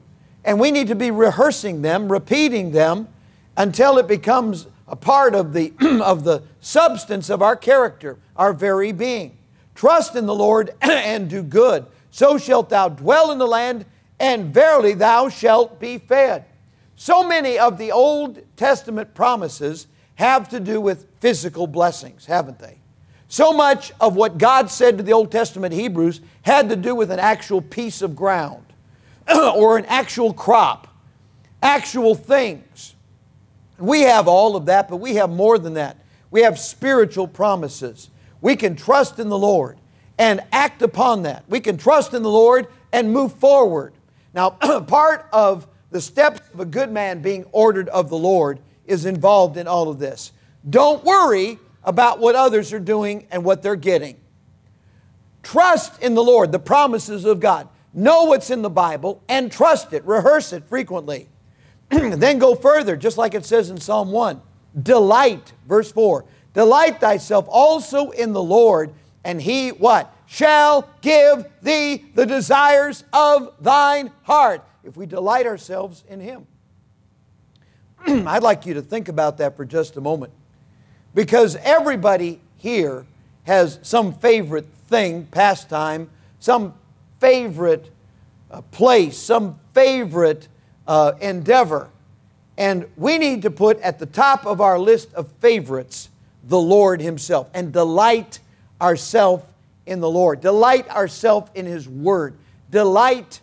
and 0.44 0.58
we 0.58 0.70
need 0.70 0.88
to 0.88 0.94
be 0.94 1.10
rehearsing 1.10 1.82
them, 1.82 2.10
repeating 2.10 2.70
them, 2.70 3.08
until 3.56 3.98
it 3.98 4.06
becomes 4.06 4.66
a 4.88 4.96
part 4.96 5.34
of 5.34 5.52
the, 5.52 5.72
of 6.04 6.24
the 6.24 6.42
substance 6.60 7.30
of 7.30 7.42
our 7.42 7.56
character, 7.56 8.18
our 8.36 8.52
very 8.52 8.92
being. 8.92 9.36
Trust 9.74 10.16
in 10.16 10.26
the 10.26 10.34
Lord 10.34 10.74
and 10.80 11.28
do 11.28 11.42
good. 11.42 11.86
So 12.10 12.38
shalt 12.38 12.70
thou 12.70 12.88
dwell 12.88 13.30
in 13.30 13.38
the 13.38 13.46
land, 13.46 13.84
and 14.18 14.52
verily 14.52 14.94
thou 14.94 15.28
shalt 15.28 15.78
be 15.78 15.98
fed. 15.98 16.44
So 16.96 17.22
many 17.22 17.58
of 17.58 17.76
the 17.76 17.92
Old 17.92 18.40
Testament 18.56 19.14
promises 19.14 19.86
have 20.14 20.48
to 20.48 20.60
do 20.60 20.80
with 20.80 21.06
physical 21.20 21.66
blessings, 21.66 22.24
haven't 22.24 22.58
they? 22.58 22.78
So 23.28 23.52
much 23.52 23.92
of 24.00 24.16
what 24.16 24.38
God 24.38 24.70
said 24.70 24.96
to 24.96 25.02
the 25.02 25.12
Old 25.12 25.30
Testament 25.30 25.74
Hebrews 25.74 26.20
had 26.42 26.70
to 26.70 26.76
do 26.76 26.94
with 26.94 27.10
an 27.10 27.18
actual 27.18 27.60
piece 27.60 28.00
of 28.00 28.16
ground 28.16 28.64
or 29.28 29.76
an 29.76 29.84
actual 29.86 30.32
crop, 30.32 30.88
actual 31.62 32.14
things. 32.14 32.94
We 33.78 34.02
have 34.02 34.28
all 34.28 34.56
of 34.56 34.66
that, 34.66 34.88
but 34.88 34.96
we 34.96 35.16
have 35.16 35.30
more 35.30 35.58
than 35.58 35.74
that. 35.74 35.98
We 36.30 36.42
have 36.42 36.58
spiritual 36.58 37.28
promises. 37.28 38.10
We 38.40 38.56
can 38.56 38.76
trust 38.76 39.18
in 39.18 39.28
the 39.28 39.38
Lord 39.38 39.78
and 40.18 40.42
act 40.52 40.82
upon 40.82 41.22
that. 41.22 41.44
We 41.48 41.60
can 41.60 41.76
trust 41.76 42.14
in 42.14 42.22
the 42.22 42.30
Lord 42.30 42.68
and 42.92 43.12
move 43.12 43.34
forward. 43.34 43.92
Now, 44.34 44.50
part 44.86 45.26
of 45.32 45.66
the 45.90 46.00
steps 46.00 46.40
of 46.52 46.60
a 46.60 46.64
good 46.64 46.90
man 46.90 47.22
being 47.22 47.44
ordered 47.52 47.88
of 47.88 48.08
the 48.08 48.18
Lord 48.18 48.60
is 48.86 49.04
involved 49.04 49.56
in 49.56 49.66
all 49.66 49.88
of 49.88 49.98
this. 49.98 50.32
Don't 50.68 51.04
worry 51.04 51.58
about 51.84 52.18
what 52.18 52.34
others 52.34 52.72
are 52.72 52.80
doing 52.80 53.26
and 53.30 53.44
what 53.44 53.62
they're 53.62 53.76
getting. 53.76 54.16
Trust 55.42 56.02
in 56.02 56.14
the 56.14 56.22
Lord, 56.22 56.50
the 56.50 56.58
promises 56.58 57.24
of 57.24 57.38
God. 57.38 57.68
Know 57.94 58.24
what's 58.24 58.50
in 58.50 58.62
the 58.62 58.70
Bible 58.70 59.22
and 59.28 59.50
trust 59.50 59.92
it. 59.92 60.04
Rehearse 60.04 60.52
it 60.52 60.64
frequently. 60.68 61.28
then 61.90 62.38
go 62.38 62.54
further, 62.54 62.96
just 62.96 63.18
like 63.18 63.34
it 63.34 63.44
says 63.44 63.70
in 63.70 63.78
Psalm 63.78 64.10
1. 64.10 64.40
Delight, 64.82 65.52
verse 65.66 65.90
4. 65.92 66.24
Delight 66.52 67.00
thyself 67.00 67.46
also 67.48 68.10
in 68.10 68.32
the 68.32 68.42
Lord, 68.42 68.92
and 69.24 69.40
he 69.40 69.70
what? 69.70 70.12
Shall 70.26 70.88
give 71.00 71.46
thee 71.62 72.04
the 72.14 72.26
desires 72.26 73.04
of 73.12 73.52
thine 73.60 74.10
heart. 74.22 74.64
If 74.82 74.96
we 74.96 75.06
delight 75.06 75.46
ourselves 75.46 76.04
in 76.08 76.20
him. 76.20 76.46
I'd 78.06 78.42
like 78.42 78.66
you 78.66 78.74
to 78.74 78.82
think 78.82 79.08
about 79.08 79.38
that 79.38 79.56
for 79.56 79.64
just 79.64 79.96
a 79.96 80.00
moment. 80.00 80.32
Because 81.14 81.56
everybody 81.56 82.40
here 82.56 83.06
has 83.44 83.78
some 83.82 84.12
favorite 84.12 84.66
thing, 84.88 85.26
pastime, 85.26 86.10
some 86.40 86.74
favorite 87.20 87.90
uh, 88.50 88.60
place, 88.62 89.16
some 89.16 89.58
favorite 89.72 90.48
uh, 90.86 91.12
endeavor. 91.20 91.90
And 92.58 92.86
we 92.96 93.18
need 93.18 93.42
to 93.42 93.50
put 93.50 93.80
at 93.80 93.98
the 93.98 94.06
top 94.06 94.46
of 94.46 94.60
our 94.60 94.78
list 94.78 95.12
of 95.14 95.30
favorites 95.40 96.08
the 96.44 96.58
Lord 96.58 97.00
Himself 97.00 97.48
and 97.54 97.72
delight 97.72 98.38
ourselves 98.80 99.44
in 99.84 100.00
the 100.00 100.10
Lord. 100.10 100.40
Delight 100.40 100.88
ourselves 100.88 101.50
in 101.54 101.66
His 101.66 101.88
Word. 101.88 102.34
Delight 102.70 103.40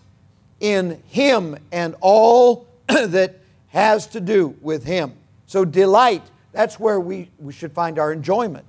in 0.59 1.01
Him 1.07 1.57
and 1.71 1.95
all 2.01 2.67
that 2.87 3.35
has 3.69 4.07
to 4.07 4.21
do 4.21 4.55
with 4.61 4.83
Him. 4.83 5.13
So, 5.47 5.65
delight, 5.65 6.23
that's 6.51 6.79
where 6.79 6.99
we, 6.99 7.29
we 7.39 7.53
should 7.53 7.73
find 7.73 7.99
our 7.99 8.11
enjoyment. 8.11 8.65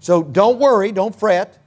So, 0.00 0.22
don't 0.22 0.58
worry, 0.58 0.92
don't 0.92 1.14
fret. 1.14 1.58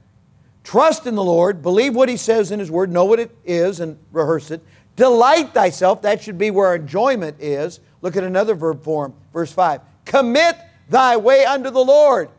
Trust 0.63 1.05
in 1.05 1.15
the 1.15 1.23
Lord, 1.23 1.61
believe 1.61 1.95
what 1.95 2.09
He 2.09 2.17
says 2.17 2.51
in 2.51 2.59
His 2.59 2.71
Word, 2.71 2.91
know 2.91 3.05
what 3.05 3.19
it 3.19 3.35
is, 3.45 3.79
and 3.79 3.97
rehearse 4.11 4.51
it. 4.51 4.61
Delight 4.95 5.53
thyself, 5.53 6.01
that 6.03 6.21
should 6.21 6.37
be 6.37 6.51
where 6.51 6.75
enjoyment 6.75 7.37
is. 7.39 7.79
Look 8.01 8.15
at 8.15 8.23
another 8.23 8.55
verb 8.55 8.83
form, 8.83 9.13
verse 9.33 9.51
5. 9.51 9.81
Commit 10.05 10.57
thy 10.89 11.17
way 11.17 11.45
unto 11.45 11.69
the 11.69 11.83
Lord. 11.83 12.29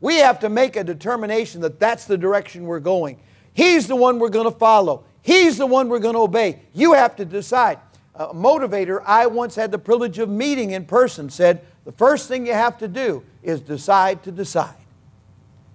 We 0.00 0.16
have 0.16 0.40
to 0.40 0.48
make 0.48 0.74
a 0.76 0.82
determination 0.82 1.60
that 1.60 1.78
that's 1.78 2.06
the 2.06 2.18
direction 2.18 2.64
we're 2.64 2.80
going. 2.80 3.20
He's 3.54 3.86
the 3.86 3.94
one 3.94 4.18
we're 4.18 4.30
going 4.30 4.50
to 4.50 4.58
follow. 4.58 5.04
He's 5.22 5.58
the 5.58 5.66
one 5.66 5.88
we're 5.88 6.00
going 6.00 6.14
to 6.14 6.20
obey. 6.20 6.60
You 6.72 6.94
have 6.94 7.14
to 7.16 7.24
decide. 7.24 7.78
A 8.14 8.34
motivator 8.34 9.02
I 9.06 9.26
once 9.26 9.54
had 9.54 9.70
the 9.70 9.78
privilege 9.78 10.18
of 10.18 10.28
meeting 10.28 10.72
in 10.72 10.86
person 10.86 11.30
said, 11.30 11.64
the 11.84 11.92
first 11.92 12.28
thing 12.28 12.46
you 12.46 12.52
have 12.52 12.78
to 12.78 12.88
do 12.88 13.22
is 13.42 13.60
decide 13.60 14.22
to 14.24 14.32
decide. 14.32 14.74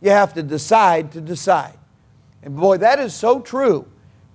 You 0.02 0.12
have 0.12 0.34
to 0.34 0.44
decide 0.44 1.12
to 1.14 1.22
decide. 1.22 1.78
And 2.44 2.56
boy, 2.56 2.78
that 2.78 3.00
is 3.00 3.14
so 3.14 3.40
true. 3.40 3.88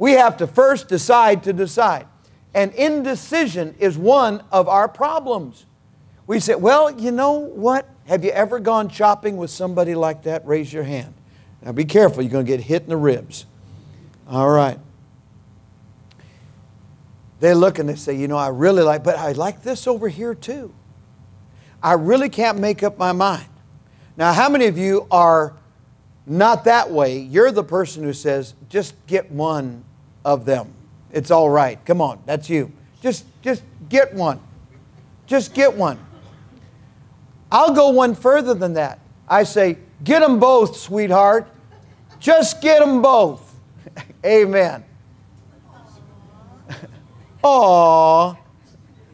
We 0.03 0.15
have 0.15 0.39
to 0.39 0.49
first 0.49 0.89
decide 0.89 1.45
to 1.45 1.53
decide. 1.53 2.09
And 2.55 2.75
indecision 2.75 3.77
is 3.79 3.97
one 3.97 4.43
of 4.51 4.67
our 4.67 4.89
problems. 4.89 5.65
We 6.27 6.41
say, 6.41 6.57
well, 6.57 6.91
you 6.91 7.13
know 7.13 7.35
what? 7.35 7.89
Have 8.09 8.25
you 8.25 8.33
ever 8.33 8.59
gone 8.59 8.89
shopping 8.89 9.37
with 9.37 9.51
somebody 9.51 9.95
like 9.95 10.25
that? 10.25 10.45
Raise 10.45 10.73
your 10.73 10.83
hand. 10.83 11.15
Now 11.65 11.71
be 11.71 11.85
careful, 11.85 12.25
you're 12.25 12.33
going 12.33 12.45
to 12.45 12.51
get 12.51 12.59
hit 12.59 12.83
in 12.83 12.89
the 12.89 12.97
ribs. 12.97 13.47
All 14.29 14.51
right. 14.51 14.81
They 17.39 17.55
look 17.55 17.79
and 17.79 17.89
they 17.89 17.95
say, 17.95 18.17
you 18.17 18.27
know, 18.27 18.37
I 18.37 18.49
really 18.49 18.83
like, 18.83 19.05
but 19.05 19.17
I 19.17 19.31
like 19.31 19.63
this 19.63 19.87
over 19.87 20.09
here 20.09 20.35
too. 20.35 20.75
I 21.81 21.93
really 21.93 22.29
can't 22.29 22.59
make 22.59 22.83
up 22.83 22.99
my 22.99 23.13
mind. 23.13 23.47
Now, 24.17 24.33
how 24.33 24.49
many 24.49 24.67
of 24.67 24.77
you 24.77 25.07
are 25.13 25.55
not 26.27 26.65
that 26.65 26.91
way? 26.91 27.19
You're 27.19 27.53
the 27.53 27.63
person 27.63 28.03
who 28.03 28.13
says, 28.13 28.55
just 28.69 28.97
get 29.07 29.31
one 29.31 29.85
of 30.25 30.45
them. 30.45 30.73
It's 31.11 31.31
all 31.31 31.51
right. 31.51 31.85
Come 31.85 32.01
on, 32.01 32.23
that's 32.27 32.49
you. 32.49 32.73
Just, 33.03 33.25
just 33.43 33.63
get 33.89 34.15
one. 34.15 34.41
Just 35.27 35.55
get 35.55 35.75
one. 35.75 35.99
I'll 37.51 37.75
go 37.75 37.91
one 37.91 38.15
further 38.15 38.55
than 38.55 38.75
that. 38.75 38.99
I 39.29 39.43
say, 39.45 39.79
get 40.05 40.21
them 40.21 40.39
both, 40.39 40.77
sweetheart. 40.77 41.49
Just 42.19 42.63
get 42.63 42.81
them 42.81 43.03
both. 43.03 43.55
Amen. 44.25 44.85
Aw. 47.43 48.37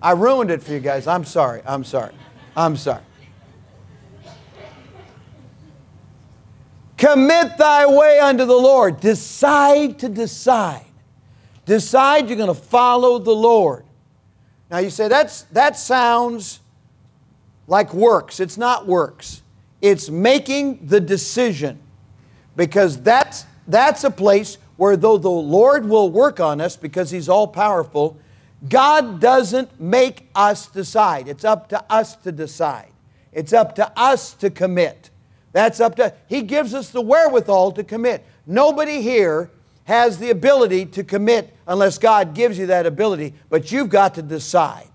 I 0.01 0.13
ruined 0.13 0.51
it 0.51 0.63
for 0.63 0.73
you 0.73 0.81
guys. 0.81 1.07
I'm 1.07 1.25
sorry. 1.25 1.63
I'm 1.67 1.83
sorry. 1.83 2.15
I'm 2.57 2.77
sorry. 2.77 3.03
Commit 6.97 7.57
thy 7.59 7.87
way 7.87 8.19
unto 8.19 8.45
the 8.45 8.57
Lord. 8.57 9.01
Decide 9.01 10.01
to 10.01 10.09
decide. 10.09 10.85
Decide 11.69 12.31
you're 12.31 12.39
going 12.39 12.49
to 12.49 12.55
follow 12.55 13.19
the 13.19 13.35
Lord. 13.35 13.85
Now 14.71 14.79
you 14.79 14.89
say 14.89 15.07
that's 15.07 15.43
that 15.53 15.77
sounds 15.77 16.61
like 17.67 17.93
works. 17.93 18.41
It's 18.41 18.57
not 18.57 18.87
works. 18.87 19.43
It's 19.83 20.09
making 20.09 20.87
the 20.87 20.99
decision. 20.99 21.79
Because 22.57 22.99
that's 23.03 23.45
that's 23.67 24.03
a 24.05 24.11
place 24.11 24.57
where 24.79 24.97
though 24.97 25.19
the 25.19 25.29
Lord 25.29 25.87
will 25.87 26.09
work 26.09 26.41
on 26.41 26.63
us 26.63 26.75
because 26.75 27.11
he's 27.11 27.29
all 27.29 27.47
powerful, 27.47 28.17
God 28.67 29.21
doesn't 29.21 29.79
make 29.79 30.27
us 30.35 30.69
decide. 30.69 31.29
It's 31.29 31.45
up 31.45 31.69
to 31.69 31.85
us 31.93 32.17
to 32.17 32.33
decide. 32.33 32.93
It's 33.31 33.53
up 33.53 33.75
to 33.75 33.93
us 33.95 34.33
to 34.37 34.49
commit. 34.49 35.11
That's 35.53 35.81
up 35.81 35.97
to 35.97 36.15
He 36.29 36.41
gives 36.41 36.73
us 36.73 36.89
the 36.89 37.03
wherewithal 37.03 37.73
to 37.73 37.85
commit. 37.85 38.25
Nobody 38.47 39.03
here 39.03 39.51
has 39.89 40.19
the 40.19 40.29
ability 40.29 40.85
to 40.85 41.03
commit 41.03 41.57
unless 41.67 41.97
God 41.97 42.35
gives 42.35 42.59
you 42.59 42.67
that 42.67 42.85
ability, 42.85 43.33
but 43.49 43.73
you've 43.73 43.89
got 43.89 44.17
to 44.17 44.23
decide. 44.23 44.91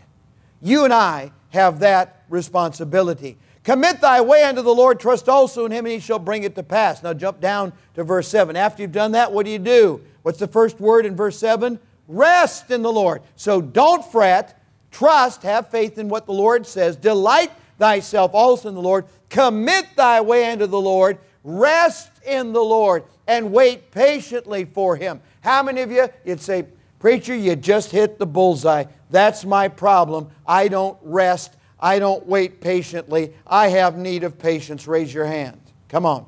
You 0.62 0.84
and 0.84 0.94
I 0.94 1.32
have 1.50 1.80
that 1.80 2.22
responsibility. 2.30 3.40
Commit 3.64 4.02
thy 4.02 4.22
way 4.22 4.44
unto 4.44 4.62
the 4.62 4.74
Lord, 4.74 5.00
trust 5.00 5.28
also 5.28 5.66
in 5.66 5.72
him, 5.72 5.86
and 5.86 5.94
he 5.94 6.00
shall 6.00 6.20
bring 6.20 6.44
it 6.44 6.54
to 6.54 6.62
pass. 6.62 7.02
Now 7.02 7.16
jump 7.16 7.42
down 7.42 7.74
to 7.96 8.04
verse 8.04 8.28
7. 8.28 8.56
After 8.56 8.84
you've 8.84 8.92
done 8.92 9.14
that, 9.14 9.32
what 9.32 9.48
do 9.48 9.52
you 9.52 9.58
do? 9.58 10.00
What's 10.22 10.38
the 10.38 10.48
first 10.48 10.80
word 10.80 11.08
in 11.08 11.16
verse 11.16 11.40
7? 11.40 11.80
Rest 12.08 12.70
in 12.70 12.84
the 12.84 12.92
Lord. 12.92 13.24
So 13.36 13.62
don't 13.62 14.06
fret, 14.06 14.62
trust, 14.92 15.42
have 15.42 15.72
faith 15.72 15.98
in 15.98 16.08
what 16.08 16.28
the 16.28 16.34
Lord 16.34 16.68
says. 16.68 16.98
Delight 16.98 17.52
thyself 17.80 18.36
also 18.36 18.70
in 18.70 18.76
the 18.76 18.82
Lord. 18.82 19.06
Commit 19.30 19.88
thy 19.96 20.22
way 20.22 20.52
unto 20.52 20.68
the 20.68 20.80
Lord. 20.80 21.18
Rest 21.44 22.12
in 22.28 22.54
the 22.54 22.64
Lord 22.64 23.06
and 23.28 23.52
wait 23.52 23.92
patiently 23.92 24.66
for 24.66 24.96
him. 24.96 25.22
How 25.42 25.64
many 25.64 25.82
of 25.82 25.92
you, 25.92 26.08
you'd 26.26 26.42
say, 26.42 26.66
Preacher, 27.00 27.36
you 27.36 27.58
just 27.58 27.92
hit 27.92 28.18
the 28.18 28.26
bullseye. 28.26 28.86
That's 29.10 29.44
my 29.44 29.68
problem. 29.68 30.30
I 30.48 30.70
don't 30.70 30.98
rest. 31.02 31.54
I 31.78 32.00
don't 32.00 32.26
wait 32.26 32.62
patiently. 32.62 33.34
I 33.46 33.68
have 33.68 33.98
need 33.98 34.24
of 34.24 34.40
patience. 34.40 34.88
Raise 34.88 35.14
your 35.14 35.26
hand. 35.26 35.60
Come 35.90 36.06
on. 36.06 36.26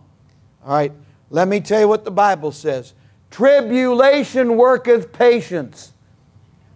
All 0.65 0.73
right. 0.73 0.91
Let 1.29 1.47
me 1.47 1.62
tell 1.62 1.79
you 1.79 1.88
what 1.88 2.03
the 2.03 2.12
Bible 2.12 2.51
says. 2.51 2.93
Tribulation 3.31 4.58
worketh 4.58 5.13
patience. 5.13 5.93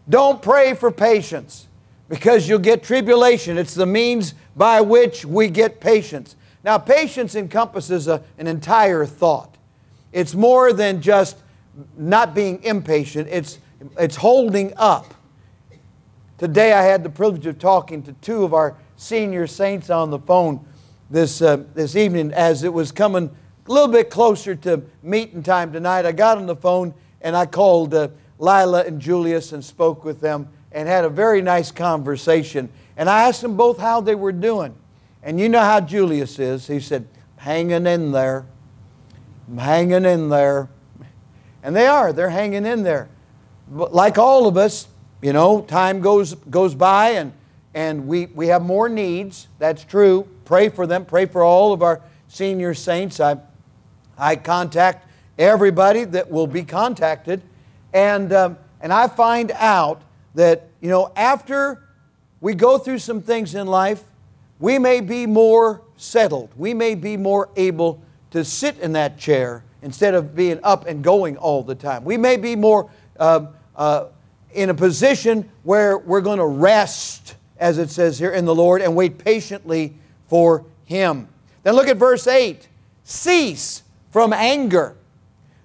Don't 0.08 0.42
pray 0.42 0.76
for 0.76 0.92
patience 0.92 1.68
because 2.08 2.48
you'll 2.48 2.60
get 2.60 2.84
tribulation. 2.84 3.58
It's 3.58 3.74
the 3.74 3.86
means 3.86 4.34
by 4.56 4.80
which 4.80 5.26
we 5.26 5.50
get 5.50 5.82
patience. 5.82 6.38
Now, 6.64 6.78
patience 6.78 7.36
encompasses 7.36 8.08
a, 8.08 8.24
an 8.38 8.48
entire 8.48 9.06
thought. 9.06 9.58
It's 10.12 10.34
more 10.34 10.74
than 10.74 11.02
just 11.02 11.38
not 11.98 12.34
being 12.34 12.64
impatient, 12.64 13.28
it's, 13.30 13.60
it's 13.98 14.16
holding 14.16 14.74
up. 14.76 15.14
Today, 16.38 16.74
I 16.74 16.84
had 16.84 17.04
the 17.04 17.10
privilege 17.10 17.46
of 17.46 17.60
talking 17.60 18.02
to 18.04 18.14
two 18.14 18.44
of 18.44 18.54
our 18.54 18.76
senior 18.96 19.46
saints 19.46 19.90
on 19.90 20.10
the 20.10 20.20
phone 20.20 20.66
this, 21.10 21.42
uh, 21.42 21.64
this 21.74 21.96
evening 21.96 22.32
as 22.34 22.64
it 22.64 22.74
was 22.74 22.92
coming 22.92 23.36
a 23.68 23.72
little 23.72 23.88
bit 23.88 24.10
closer 24.10 24.56
to 24.56 24.82
meeting 25.04 25.44
time 25.44 25.72
tonight. 25.72 26.06
I 26.06 26.12
got 26.12 26.38
on 26.38 26.46
the 26.46 26.56
phone 26.56 26.94
and 27.22 27.36
I 27.36 27.46
called 27.46 27.94
uh, 27.94 28.10
Lila 28.38 28.84
and 28.84 29.00
Julius 29.00 29.52
and 29.52 29.64
spoke 29.64 30.04
with 30.04 30.22
them 30.22 30.48
and 30.72 30.88
had 30.88 31.06
a 31.06 31.10
very 31.10 31.42
nice 31.42 31.72
conversation. 31.72 32.70
And 32.98 33.10
I 33.10 33.28
asked 33.28 33.42
them 33.42 33.58
both 33.58 33.78
how 33.78 34.02
they 34.02 34.16
were 34.16 34.32
doing. 34.32 34.76
And 35.22 35.40
you 35.40 35.50
know 35.50 35.60
how 35.60 35.82
Julius 35.82 36.40
is. 36.40 36.68
He 36.68 36.80
said, 36.80 37.08
hanging 37.38 37.86
in 37.86 38.12
there. 38.12 38.46
I'm 39.50 39.58
hanging 39.58 40.06
in 40.06 40.30
there. 40.30 40.70
And 41.64 41.76
they 41.76 41.88
are, 41.88 42.14
they're 42.14 42.30
hanging 42.30 42.66
in 42.66 42.84
there. 42.84 43.10
But 43.68 43.94
like 43.94 44.18
all 44.20 44.48
of 44.48 44.58
us, 44.58 44.88
you 45.22 45.34
know, 45.34 45.62
time 45.62 46.02
goes, 46.02 46.36
goes 46.36 46.76
by 46.76 47.12
and, 47.12 47.34
and 47.74 48.08
we, 48.08 48.28
we 48.28 48.48
have 48.48 48.62
more 48.62 48.88
needs. 48.88 49.48
That's 49.58 49.84
true. 49.84 50.28
Pray 50.46 50.70
for 50.70 50.86
them. 50.86 51.04
Pray 51.04 51.26
for 51.26 51.44
all 51.44 51.74
of 51.74 51.82
our 51.82 52.02
senior 52.28 52.76
saints. 52.76 53.20
I, 53.20 53.38
I 54.18 54.36
contact 54.36 55.08
everybody 55.38 56.04
that 56.04 56.30
will 56.30 56.48
be 56.48 56.64
contacted. 56.64 57.42
And, 57.92 58.32
um, 58.32 58.58
and 58.82 58.94
I 58.94 59.08
find 59.08 59.52
out 59.56 60.04
that, 60.36 60.68
you 60.80 60.90
know, 60.90 61.12
after 61.16 61.84
we 62.40 62.54
go 62.54 62.78
through 62.78 63.00
some 63.00 63.22
things 63.22 63.56
in 63.56 63.66
life, 63.66 64.04
we 64.60 64.78
may 64.78 65.02
be 65.02 65.26
more 65.26 65.82
settled. 65.98 66.52
We 66.56 66.76
may 66.76 66.94
be 66.94 67.18
more 67.18 67.50
able 67.56 68.04
to 68.32 68.44
sit 68.44 68.78
in 68.80 68.94
that 68.94 69.18
chair 69.18 69.64
instead 69.82 70.14
of 70.14 70.36
being 70.36 70.60
up 70.64 70.86
and 70.86 71.04
going 71.04 71.38
all 71.38 71.64
the 71.64 71.76
time. 71.76 72.04
We 72.04 72.18
may 72.18 72.38
be 72.38 72.56
more 72.56 72.90
uh, 73.18 73.48
uh, 73.76 74.06
in 74.54 74.70
a 74.70 74.74
position 74.74 75.50
where 75.64 75.98
we're 75.98 76.22
going 76.22 76.40
to 76.40 76.46
rest, 76.46 77.36
as 77.58 77.78
it 77.78 77.90
says 77.90 78.20
here, 78.20 78.32
in 78.32 78.46
the 78.46 78.56
Lord 78.56 78.82
and 78.82 78.96
wait 78.96 79.18
patiently 79.18 79.96
for 80.28 80.66
Him. 80.86 81.28
Then 81.64 81.76
look 81.76 81.88
at 81.88 81.98
verse 81.98 82.28
8 82.28 82.68
cease 83.04 83.84
from 84.12 84.34
anger. 84.34 84.96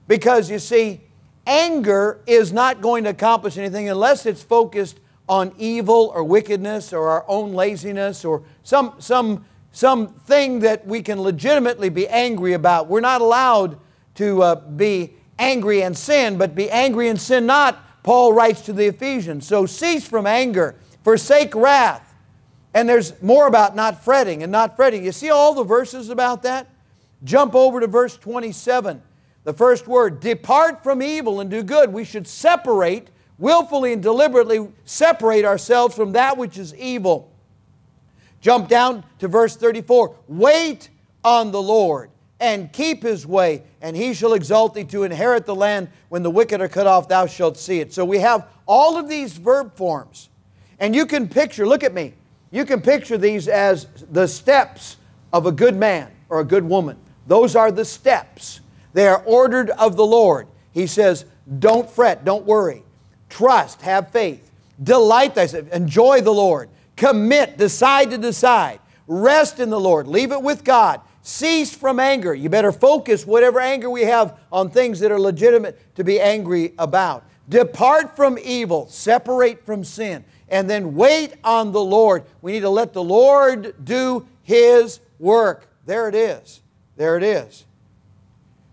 Because 0.07 0.51
you 0.51 0.59
see, 0.59 1.01
anger 1.47 2.21
is 2.27 2.53
not 2.53 2.81
going 2.81 3.05
to 3.05 3.11
accomplish 3.11 3.57
anything 3.57 3.89
unless 3.89 4.27
it's 4.27 4.43
focused 4.43 5.01
on 5.29 5.53
evil 5.59 6.13
or 6.15 6.23
wickedness 6.23 6.93
or 6.93 7.09
our 7.09 7.25
own 7.29 7.53
laziness 7.53 8.25
or 8.25 8.43
some, 8.63 8.95
some, 8.99 9.45
something 9.75 10.61
that 10.61 10.87
we 10.87 11.03
can 11.03 11.21
legitimately 11.21 11.91
be 11.91 12.09
angry 12.09 12.55
about. 12.55 12.89
We're 12.89 13.01
not 13.01 13.21
allowed 13.21 13.79
to 14.15 14.43
uh, 14.43 14.55
be 14.55 15.15
angry 15.39 15.83
and 15.83 15.97
sin, 15.97 16.39
but 16.39 16.55
be 16.55 16.71
angry 16.71 17.09
and 17.09 17.21
sin 17.21 17.45
not 17.45 17.85
Paul 18.05 18.35
writes 18.35 18.61
to 18.67 18.73
the 18.73 18.87
Ephesians. 18.87 19.47
So 19.47 19.67
cease 19.67 20.07
from 20.07 20.27
anger, 20.27 20.77
forsake 21.03 21.55
wrath. 21.55 22.15
And 22.75 22.89
there's 22.89 23.21
more 23.23 23.47
about 23.47 23.75
not 23.75 24.05
fretting 24.05 24.43
and 24.43 24.53
not 24.53 24.77
fretting. 24.77 25.05
You 25.05 25.13
see 25.13 25.31
all 25.31 25.55
the 25.55 25.65
verses 25.65 26.11
about 26.11 26.43
that? 26.43 26.69
Jump 27.25 27.55
over 27.55 27.81
to 27.81 27.87
verse 27.87 28.17
27. 28.17 29.03
The 29.45 29.53
first 29.53 29.89
word, 29.89 30.21
depart 30.21 30.83
from 30.83 31.03
evil 31.03 31.41
and 31.41 31.51
do 31.51 31.63
good. 31.63 31.93
We 31.93 32.05
should 32.05 32.27
separate, 32.27 33.09
willfully 33.39 33.95
and 33.95 34.03
deliberately 34.03 34.69
separate 34.85 35.45
ourselves 35.45 35.95
from 35.95 36.13
that 36.13 36.37
which 36.37 36.59
is 36.59 36.75
evil. 36.75 37.34
Jump 38.45 38.69
down 38.69 39.03
to 39.21 39.27
verse 39.27 39.57
34. 39.57 40.15
Wait 40.29 40.91
on 41.25 41.51
the 41.51 41.63
Lord 41.63 42.11
and 42.39 42.71
keep 42.75 43.03
his 43.03 43.27
way, 43.27 43.63
and 43.81 43.97
he 43.97 44.13
shall 44.13 44.35
exalt 44.35 44.75
thee 44.75 44.85
to 44.85 45.05
inherit 45.05 45.47
the 45.47 45.55
land. 45.55 45.89
When 46.11 46.23
the 46.23 46.31
wicked 46.31 46.61
are 46.61 46.69
cut 46.69 46.87
off, 46.87 47.09
thou 47.09 47.25
shalt 47.25 47.57
see 47.57 47.81
it. 47.81 47.95
So 47.95 48.05
we 48.05 48.19
have 48.19 48.47
all 48.67 48.99
of 48.99 49.09
these 49.09 49.33
verb 49.39 49.75
forms. 49.79 50.29
And 50.79 50.95
you 50.95 51.07
can 51.07 51.27
picture, 51.27 51.67
look 51.67 51.83
at 51.83 51.95
me, 51.95 52.13
you 52.51 52.67
can 52.67 52.83
picture 52.83 53.17
these 53.17 53.49
as 53.49 53.87
the 54.13 54.29
steps 54.29 54.99
of 55.33 55.47
a 55.47 55.53
good 55.53 55.75
man 55.75 56.11
or 56.29 56.41
a 56.41 56.45
good 56.45 56.65
woman. 56.65 56.99
Those 57.27 57.57
are 57.57 57.73
the 57.73 57.87
steps. 57.87 58.61
They 58.93 59.09
are 59.09 59.23
ordered 59.25 59.71
of 59.71 59.97
the 59.97 60.05
Lord. 60.05 60.49
He 60.73 60.87
says, 60.87 61.25
Don't 61.61 61.89
fret, 61.89 62.27
don't 62.27 62.45
worry. 62.45 62.83
Trust, 63.31 63.81
have 63.81 64.11
faith. 64.11 64.51
Delight 64.83 65.35
thyself, 65.35 65.73
enjoy 65.73 66.21
the 66.21 66.35
Lord. 66.35 66.69
Commit, 66.97 67.57
decide 67.57 68.11
to 68.11 68.19
decide. 68.19 68.81
Rest 69.07 69.61
in 69.61 69.71
the 69.71 69.81
Lord, 69.81 70.07
leave 70.07 70.33
it 70.33 70.43
with 70.43 70.65
God. 70.65 71.01
Cease 71.23 71.75
from 71.75 71.99
anger. 71.99 72.35
You 72.35 72.49
better 72.49 72.73
focus 72.73 73.27
whatever 73.27 73.59
anger 73.59 73.89
we 73.89 74.03
have 74.03 74.39
on 74.53 74.71
things 74.71 75.01
that 75.01 75.11
are 75.11 75.19
legitimate 75.19 75.95
to 75.97 76.05
be 76.05 76.21
angry 76.21 76.75
about. 76.79 77.25
Depart 77.49 78.15
from 78.15 78.39
evil, 78.43 78.87
separate 78.89 79.65
from 79.65 79.85
sin, 79.85 80.25
and 80.49 80.69
then 80.69 80.95
wait 80.95 81.35
on 81.43 81.73
the 81.73 81.83
Lord. 81.83 82.25
We 82.43 82.53
need 82.53 82.61
to 82.61 82.71
let 82.71 82.93
the 82.93 83.03
Lord 83.03 83.75
do 83.85 84.27
His 84.43 85.01
work. 85.19 85.69
There 85.87 86.09
it 86.09 86.15
is. 86.15 86.61
There 86.97 87.17
it 87.17 87.23
is. 87.23 87.65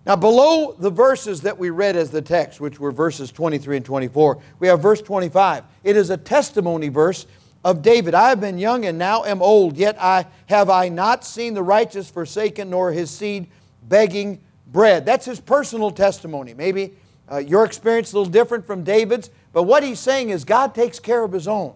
Now, 0.06 0.16
below 0.16 0.76
the 0.78 0.90
verses 0.90 1.42
that 1.42 1.58
we 1.60 1.70
read 1.70 1.96
as 1.96 2.10
the 2.10 2.22
text, 2.22 2.60
which 2.60 2.80
were 2.80 2.92
verses 2.92 3.32
23 3.32 3.78
and 3.78 3.86
24, 3.86 4.42
we 4.60 4.68
have 4.68 4.82
verse 4.82 5.02
25. 5.02 5.64
It 5.84 5.96
is 5.96 6.10
a 6.10 6.18
testimony 6.18 6.90
verse 6.90 7.28
of 7.64 7.82
David, 7.82 8.16
I 8.16 8.30
have 8.30 8.42
been 8.42 8.58
young 8.58 8.86
and 8.86 8.98
now 8.98 9.24
am 9.24 9.42
old, 9.42 9.78
yet 9.78 9.96
I 10.02 10.26
have 10.48 10.70
I 10.70 10.90
not 10.90 11.24
seen 11.24 11.54
the 11.54 11.64
righteous 11.64 12.10
forsaken 12.10 12.70
nor 12.70 12.92
his 12.92 13.12
seed 13.12 13.48
begging 13.84 14.40
bread. 14.68 15.06
That's 15.06 15.26
his 15.26 15.40
personal 15.40 15.92
testimony. 15.92 16.54
Maybe 16.54 16.94
uh, 17.32 17.38
your 17.38 17.64
experience 17.66 18.10
is 18.10 18.14
a 18.14 18.18
little 18.20 18.32
different 18.32 18.66
from 18.66 18.84
David's, 18.84 19.30
but 19.54 19.64
what 19.64 19.84
he's 19.84 20.00
saying 20.00 20.30
is 20.30 20.44
God 20.44 20.74
takes 20.74 21.00
care 21.00 21.24
of 21.24 21.32
his 21.32 21.48
own. 21.48 21.74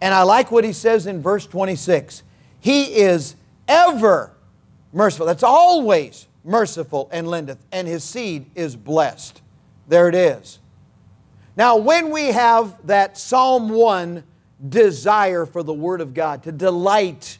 And 0.00 0.12
I 0.12 0.22
like 0.22 0.50
what 0.50 0.64
he 0.64 0.72
says 0.72 1.06
in 1.06 1.22
verse 1.22 1.46
26. 1.46 2.24
He 2.58 2.96
is 2.96 3.36
ever 3.68 4.32
merciful. 4.92 5.26
That's 5.26 5.44
always 5.44 6.26
merciful 6.44 7.08
and 7.12 7.28
lendeth, 7.28 7.64
and 7.70 7.86
his 7.86 8.02
seed 8.02 8.46
is 8.56 8.74
blessed. 8.74 9.40
There 9.86 10.08
it 10.08 10.14
is. 10.14 10.58
Now, 11.56 11.76
when 11.76 12.10
we 12.10 12.28
have 12.28 12.84
that 12.86 13.16
Psalm 13.16 13.68
1 13.68 14.24
desire 14.68 15.46
for 15.46 15.62
the 15.62 15.72
Word 15.72 16.00
of 16.00 16.14
God, 16.14 16.42
to 16.44 16.52
delight 16.52 17.38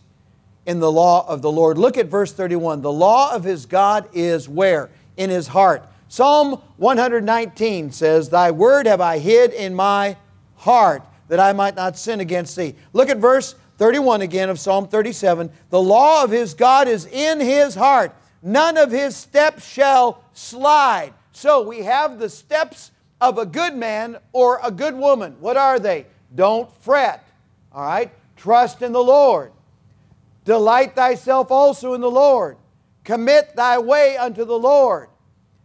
in 0.67 0.81
the 0.81 0.91
law 0.91 1.27
of 1.27 1.43
the 1.43 1.51
Lord. 1.51 1.79
Look 1.79 1.97
at 1.97 2.07
verse 2.07 2.33
31. 2.33 2.83
The 2.83 2.93
law 2.93 3.35
of 3.35 3.45
his 3.45 3.67
God 3.67 4.09
is 4.13 4.49
where? 4.49 4.91
In 5.17 5.31
his 5.31 5.49
heart. 5.49 5.89
Psalm 6.09 6.61
119 6.77 7.91
says, 7.91 8.29
Thy 8.29 8.51
word 8.51 8.87
have 8.87 9.01
I 9.01 9.19
hid 9.19 9.53
in 9.53 9.75
my 9.75 10.17
heart, 10.57 11.03
that 11.29 11.41
I 11.41 11.53
might 11.53 11.75
not 11.75 11.97
sin 11.97 12.21
against 12.21 12.55
thee. 12.55 12.75
Look 12.93 13.09
at 13.09 13.17
verse 13.17 13.55
31 13.79 14.21
again 14.21 14.51
of 14.51 14.61
Psalm 14.61 14.87
37. 14.89 15.51
The 15.71 15.81
law 15.81 16.23
of 16.23 16.31
his 16.31 16.55
God 16.55 16.87
is 16.87 17.07
in 17.07 17.41
his 17.41 17.75
heart. 17.75 18.15
None 18.43 18.77
of 18.77 18.91
his 18.91 19.17
steps 19.17 19.67
shall 19.67 20.23
slide. 20.35 21.13
So 21.33 21.63
we 21.63 21.79
have 21.79 22.19
the 22.19 22.29
steps 22.29 22.91
of 23.21 23.39
a 23.39 23.47
good 23.47 23.75
man 23.75 24.19
or 24.33 24.61
a 24.63 24.71
good 24.71 24.95
woman. 24.95 25.37
What 25.41 25.57
are 25.57 25.79
they? 25.79 26.07
Don't 26.35 26.71
fret. 26.83 27.27
All 27.73 27.85
right? 27.85 28.13
Trust 28.37 28.83
in 28.83 28.93
the 28.93 29.03
Lord. 29.03 29.53
Delight 30.45 30.95
thyself 30.95 31.51
also 31.51 31.95
in 31.95 32.01
the 32.01 32.11
Lord. 32.11 32.57
Commit 33.05 33.55
thy 33.57 33.79
way 33.79 34.17
unto 34.17 34.45
the 34.45 34.59
Lord. 34.59 35.09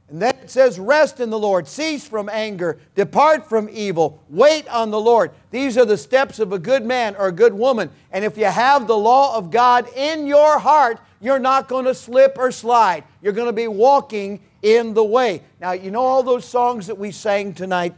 And 0.09 0.21
then 0.21 0.35
it 0.41 0.49
says, 0.49 0.79
Rest 0.79 1.19
in 1.19 1.29
the 1.29 1.39
Lord, 1.39 1.67
cease 1.67 2.07
from 2.07 2.29
anger, 2.29 2.79
depart 2.95 3.47
from 3.49 3.67
evil, 3.69 4.23
wait 4.29 4.67
on 4.69 4.89
the 4.89 4.99
Lord. 4.99 5.31
These 5.51 5.77
are 5.77 5.85
the 5.85 5.97
steps 5.97 6.39
of 6.39 6.53
a 6.53 6.59
good 6.59 6.85
man 6.85 7.15
or 7.17 7.27
a 7.27 7.31
good 7.31 7.53
woman. 7.53 7.89
And 8.11 8.23
if 8.23 8.37
you 8.37 8.45
have 8.45 8.87
the 8.87 8.97
law 8.97 9.35
of 9.35 9.51
God 9.51 9.87
in 9.95 10.25
your 10.25 10.59
heart, 10.59 10.99
you're 11.19 11.39
not 11.39 11.67
going 11.67 11.85
to 11.85 11.95
slip 11.95 12.37
or 12.37 12.51
slide. 12.51 13.03
You're 13.21 13.33
going 13.33 13.47
to 13.47 13.53
be 13.53 13.67
walking 13.67 14.39
in 14.61 14.93
the 14.93 15.03
way. 15.03 15.41
Now, 15.59 15.73
you 15.73 15.91
know 15.91 16.03
all 16.03 16.23
those 16.23 16.45
songs 16.45 16.87
that 16.87 16.97
we 16.97 17.11
sang 17.11 17.53
tonight 17.53 17.93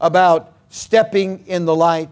about 0.00 0.54
stepping 0.70 1.46
in 1.46 1.66
the 1.66 1.74
light. 1.74 2.08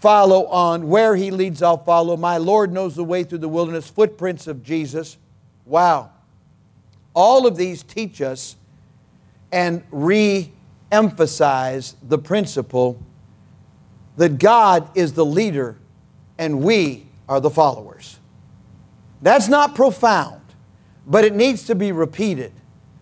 Follow 0.00 0.46
on. 0.46 0.88
Where 0.88 1.16
He 1.16 1.30
leads, 1.30 1.62
I'll 1.62 1.82
follow. 1.82 2.18
My 2.18 2.36
Lord 2.36 2.70
knows 2.70 2.94
the 2.94 3.04
way 3.04 3.24
through 3.24 3.38
the 3.38 3.48
wilderness. 3.48 3.88
Footprints 3.88 4.46
of 4.46 4.62
Jesus. 4.62 5.16
Wow. 5.64 6.10
All 7.14 7.46
of 7.46 7.56
these 7.56 7.82
teach 7.82 8.20
us 8.20 8.56
and 9.50 9.82
re 9.90 10.52
emphasize 10.92 11.96
the 12.02 12.18
principle 12.18 13.00
that 14.16 14.38
God 14.38 14.88
is 14.94 15.14
the 15.14 15.24
leader 15.24 15.76
and 16.38 16.62
we 16.62 17.06
are 17.28 17.40
the 17.40 17.50
followers. 17.50 18.18
That's 19.22 19.48
not 19.48 19.74
profound, 19.74 20.42
but 21.06 21.24
it 21.24 21.34
needs 21.34 21.64
to 21.64 21.74
be 21.74 21.92
repeated, 21.92 22.52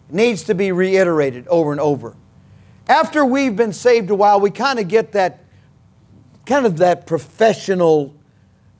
it 0.09 0.14
needs 0.14 0.44
to 0.44 0.54
be 0.54 0.72
reiterated 0.72 1.46
over 1.48 1.72
and 1.72 1.80
over. 1.80 2.14
After 2.88 3.25
we've 3.25 3.57
been 3.57 3.73
saved 3.73 4.11
a 4.11 4.14
while, 4.14 4.40
we 4.40 4.51
kind 4.51 4.79
of 4.79 4.88
get 4.88 5.12
that 5.12 5.40
kind 6.44 6.66
of 6.66 6.79
that 6.79 7.07
professional, 7.07 8.14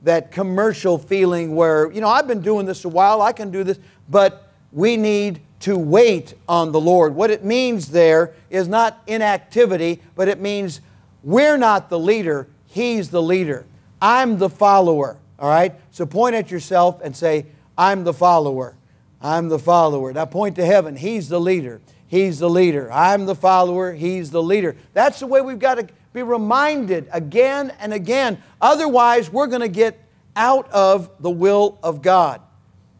that 0.03 0.31
commercial 0.31 0.97
feeling 0.97 1.55
where, 1.55 1.91
you 1.91 2.01
know, 2.01 2.09
I've 2.09 2.27
been 2.27 2.41
doing 2.41 2.65
this 2.67 2.85
a 2.85 2.89
while, 2.89 3.21
I 3.21 3.31
can 3.33 3.49
do 3.49 3.63
this, 3.63 3.79
but 4.07 4.51
we 4.71 4.97
need 4.97 5.41
to 5.61 5.77
wait 5.77 6.35
on 6.47 6.71
the 6.71 6.79
Lord. 6.79 7.15
What 7.15 7.31
it 7.31 7.43
means 7.43 7.87
there 7.87 8.33
is 8.51 8.67
not 8.67 9.01
inactivity, 9.07 10.01
but 10.15 10.27
it 10.27 10.39
means 10.39 10.81
we're 11.23 11.57
not 11.57 11.89
the 11.89 11.99
leader, 11.99 12.47
He's 12.67 13.09
the 13.09 13.21
leader. 13.21 13.65
I'm 14.01 14.37
the 14.37 14.49
follower, 14.49 15.17
all 15.39 15.49
right? 15.49 15.73
So 15.89 16.05
point 16.05 16.35
at 16.35 16.51
yourself 16.51 16.99
and 17.03 17.15
say, 17.15 17.47
I'm 17.77 18.03
the 18.03 18.13
follower. 18.13 18.75
I'm 19.21 19.49
the 19.49 19.57
follower. 19.57 20.13
Now 20.13 20.25
point 20.25 20.57
to 20.57 20.65
heaven, 20.65 20.97
He's 20.97 21.29
the 21.29 21.39
leader. 21.39 21.81
He's 22.15 22.39
the 22.39 22.49
leader. 22.49 22.89
I'm 22.93 23.25
the 23.25 23.35
follower. 23.35 23.91
He's 23.91 24.31
the 24.31 24.41
leader. 24.41 24.77
That's 24.93 25.19
the 25.19 25.27
way 25.27 25.41
we've 25.41 25.59
got 25.59 25.75
to 25.75 25.87
be 26.13 26.23
reminded 26.23 27.09
again 27.11 27.73
and 27.77 27.93
again. 27.93 28.41
Otherwise, 28.61 29.29
we're 29.29 29.47
going 29.47 29.59
to 29.61 29.67
get 29.67 29.99
out 30.33 30.71
of 30.71 31.09
the 31.19 31.29
will 31.29 31.77
of 31.83 32.01
God. 32.01 32.39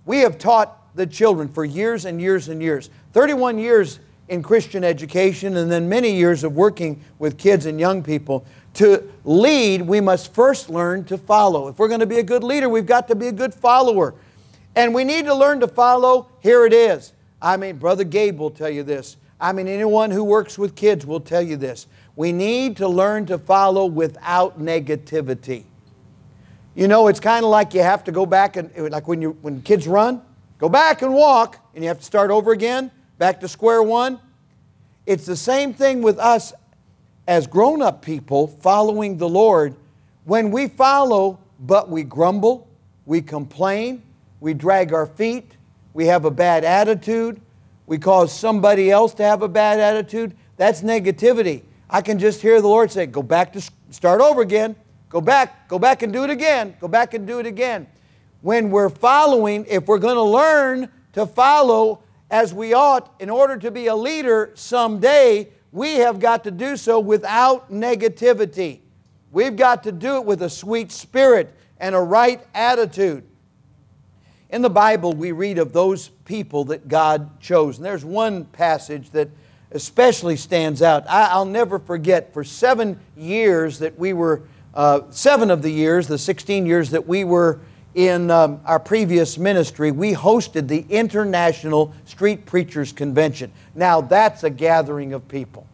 We 0.05 0.19
have 0.19 0.37
taught 0.37 0.93
the 0.97 1.07
children 1.07 1.47
for 1.47 1.63
years 1.63 2.03
and 2.03 2.19
years 2.19 2.49
and 2.49 2.61
years 2.61 2.89
31 3.13 3.57
years 3.57 4.01
in 4.27 4.43
Christian 4.43 4.83
education, 4.83 5.55
and 5.55 5.71
then 5.71 5.87
many 5.87 6.13
years 6.13 6.43
of 6.43 6.53
working 6.53 7.01
with 7.17 7.37
kids 7.37 7.65
and 7.67 7.79
young 7.79 8.03
people. 8.03 8.45
To 8.73 9.09
lead, 9.23 9.83
we 9.83 10.01
must 10.01 10.33
first 10.33 10.69
learn 10.69 11.05
to 11.05 11.17
follow. 11.17 11.69
If 11.69 11.79
we're 11.79 11.87
going 11.87 12.01
to 12.01 12.05
be 12.05 12.19
a 12.19 12.23
good 12.23 12.43
leader, 12.43 12.67
we've 12.67 12.85
got 12.85 13.07
to 13.07 13.15
be 13.15 13.27
a 13.27 13.31
good 13.31 13.53
follower. 13.53 14.13
And 14.75 14.93
we 14.93 15.05
need 15.05 15.23
to 15.23 15.33
learn 15.33 15.61
to 15.61 15.69
follow. 15.69 16.27
Here 16.41 16.65
it 16.65 16.73
is 16.73 17.13
I 17.41 17.57
mean, 17.57 17.77
Brother 17.77 18.03
Gabe 18.03 18.39
will 18.39 18.51
tell 18.51 18.69
you 18.69 18.83
this. 18.83 19.17
I 19.39 19.51
mean, 19.51 19.67
anyone 19.67 20.11
who 20.11 20.23
works 20.23 20.57
with 20.57 20.75
kids 20.75 21.05
will 21.05 21.19
tell 21.19 21.41
you 21.41 21.57
this. 21.57 21.87
We 22.15 22.31
need 22.31 22.77
to 22.77 22.87
learn 22.87 23.25
to 23.27 23.37
follow 23.37 23.85
without 23.85 24.59
negativity. 24.59 25.65
You 26.73 26.87
know, 26.87 27.07
it's 27.07 27.19
kind 27.19 27.43
of 27.43 27.51
like 27.51 27.73
you 27.73 27.81
have 27.81 28.03
to 28.05 28.11
go 28.11 28.25
back 28.25 28.55
and, 28.55 28.71
like 28.91 29.07
when, 29.07 29.21
you, 29.21 29.37
when 29.41 29.61
kids 29.61 29.87
run, 29.87 30.21
go 30.57 30.69
back 30.69 31.01
and 31.01 31.13
walk, 31.13 31.59
and 31.73 31.83
you 31.83 31.87
have 31.89 31.99
to 31.99 32.05
start 32.05 32.31
over 32.31 32.51
again, 32.51 32.91
back 33.17 33.39
to 33.41 33.47
square 33.47 33.83
one. 33.83 34.19
It's 35.05 35.25
the 35.25 35.35
same 35.35 35.73
thing 35.73 36.01
with 36.01 36.17
us 36.17 36.53
as 37.27 37.47
grown 37.47 37.81
up 37.81 38.01
people 38.01 38.47
following 38.47 39.17
the 39.17 39.29
Lord. 39.29 39.75
When 40.23 40.51
we 40.51 40.67
follow, 40.67 41.39
but 41.59 41.89
we 41.89 42.03
grumble, 42.03 42.67
we 43.05 43.21
complain, 43.21 44.01
we 44.39 44.53
drag 44.53 44.93
our 44.93 45.05
feet, 45.05 45.54
we 45.95 46.07
have 46.07 46.25
a 46.25 46.31
bad 46.31 46.65
attitude, 46.65 47.39
we 47.87 47.97
cause 47.97 48.37
somebody 48.37 48.91
else 48.91 49.13
to 49.13 49.23
have 49.23 49.41
a 49.41 49.47
bad 49.47 49.79
attitude, 49.79 50.35
that's 50.57 50.81
negativity. 50.81 51.63
I 51.89 52.01
can 52.01 52.19
just 52.19 52.41
hear 52.41 52.61
the 52.61 52.67
Lord 52.67 52.91
say, 52.91 53.05
Go 53.05 53.23
back 53.23 53.53
to 53.53 53.61
start 53.91 54.19
over 54.19 54.41
again. 54.41 54.75
Go 55.07 55.21
back, 55.21 55.69
go 55.69 55.79
back 55.79 56.01
and 56.01 56.11
do 56.11 56.25
it 56.25 56.29
again. 56.29 56.75
Go 56.81 56.89
back 56.89 57.13
and 57.13 57.25
do 57.25 57.39
it 57.39 57.45
again. 57.45 57.87
When 58.41 58.71
we're 58.71 58.89
following, 58.89 59.65
if 59.69 59.87
we're 59.87 59.99
going 59.99 60.15
to 60.15 60.21
learn 60.21 60.89
to 61.13 61.25
follow 61.25 62.03
as 62.29 62.53
we 62.53 62.73
ought 62.73 63.15
in 63.21 63.29
order 63.29 63.55
to 63.55 63.71
be 63.71 63.87
a 63.87 63.95
leader 63.95 64.51
someday, 64.55 65.47
we 65.71 65.93
have 65.95 66.19
got 66.19 66.43
to 66.43 66.51
do 66.51 66.75
so 66.75 66.99
without 66.99 67.71
negativity. 67.71 68.81
We've 69.31 69.55
got 69.55 69.83
to 69.83 69.93
do 69.93 70.17
it 70.17 70.25
with 70.25 70.41
a 70.41 70.49
sweet 70.49 70.91
spirit 70.91 71.55
and 71.79 71.95
a 71.95 72.01
right 72.01 72.45
attitude. 72.53 73.23
In 74.55 74.61
the 74.61 74.69
Bible, 74.69 75.11
we 75.11 75.33
read 75.33 75.57
of 75.57 75.73
those 75.73 76.07
people 76.23 76.63
that 76.65 76.87
God 76.87 77.41
chose. 77.41 77.75
And 77.75 77.85
there's 77.85 78.05
one 78.05 78.45
passage 78.45 79.09
that 79.09 79.27
especially 79.71 80.37
stands 80.37 80.81
out. 80.81 81.05
I, 81.09 81.37
will 81.37 81.43
never 81.43 81.77
forget, 81.77 82.33
for 82.33 82.45
seven 82.45 82.97
years 83.17 83.79
that 83.79 83.99
we 83.99 84.13
were, 84.13 84.43
uh, 84.73 85.01
seven 85.09 85.51
of 85.51 85.61
the 85.61 85.69
years, 85.69 86.07
the 86.07 86.17
16 86.17 86.65
years 86.65 86.91
that 86.91 87.05
we 87.05 87.25
were 87.25 87.59
in 87.95 88.31
um, 88.31 88.61
our 88.63 88.79
previous 88.79 89.37
ministry, 89.37 89.91
we 89.91 90.13
hosted 90.13 90.69
the 90.69 90.85
International 90.87 91.93
Street 92.05 92.45
Preachers 92.45 92.93
Convention. 92.93 93.51
Now, 93.75 93.99
that's 93.99 94.45
a 94.45 94.49
gathering 94.49 95.11
of 95.11 95.27
people. 95.27 95.67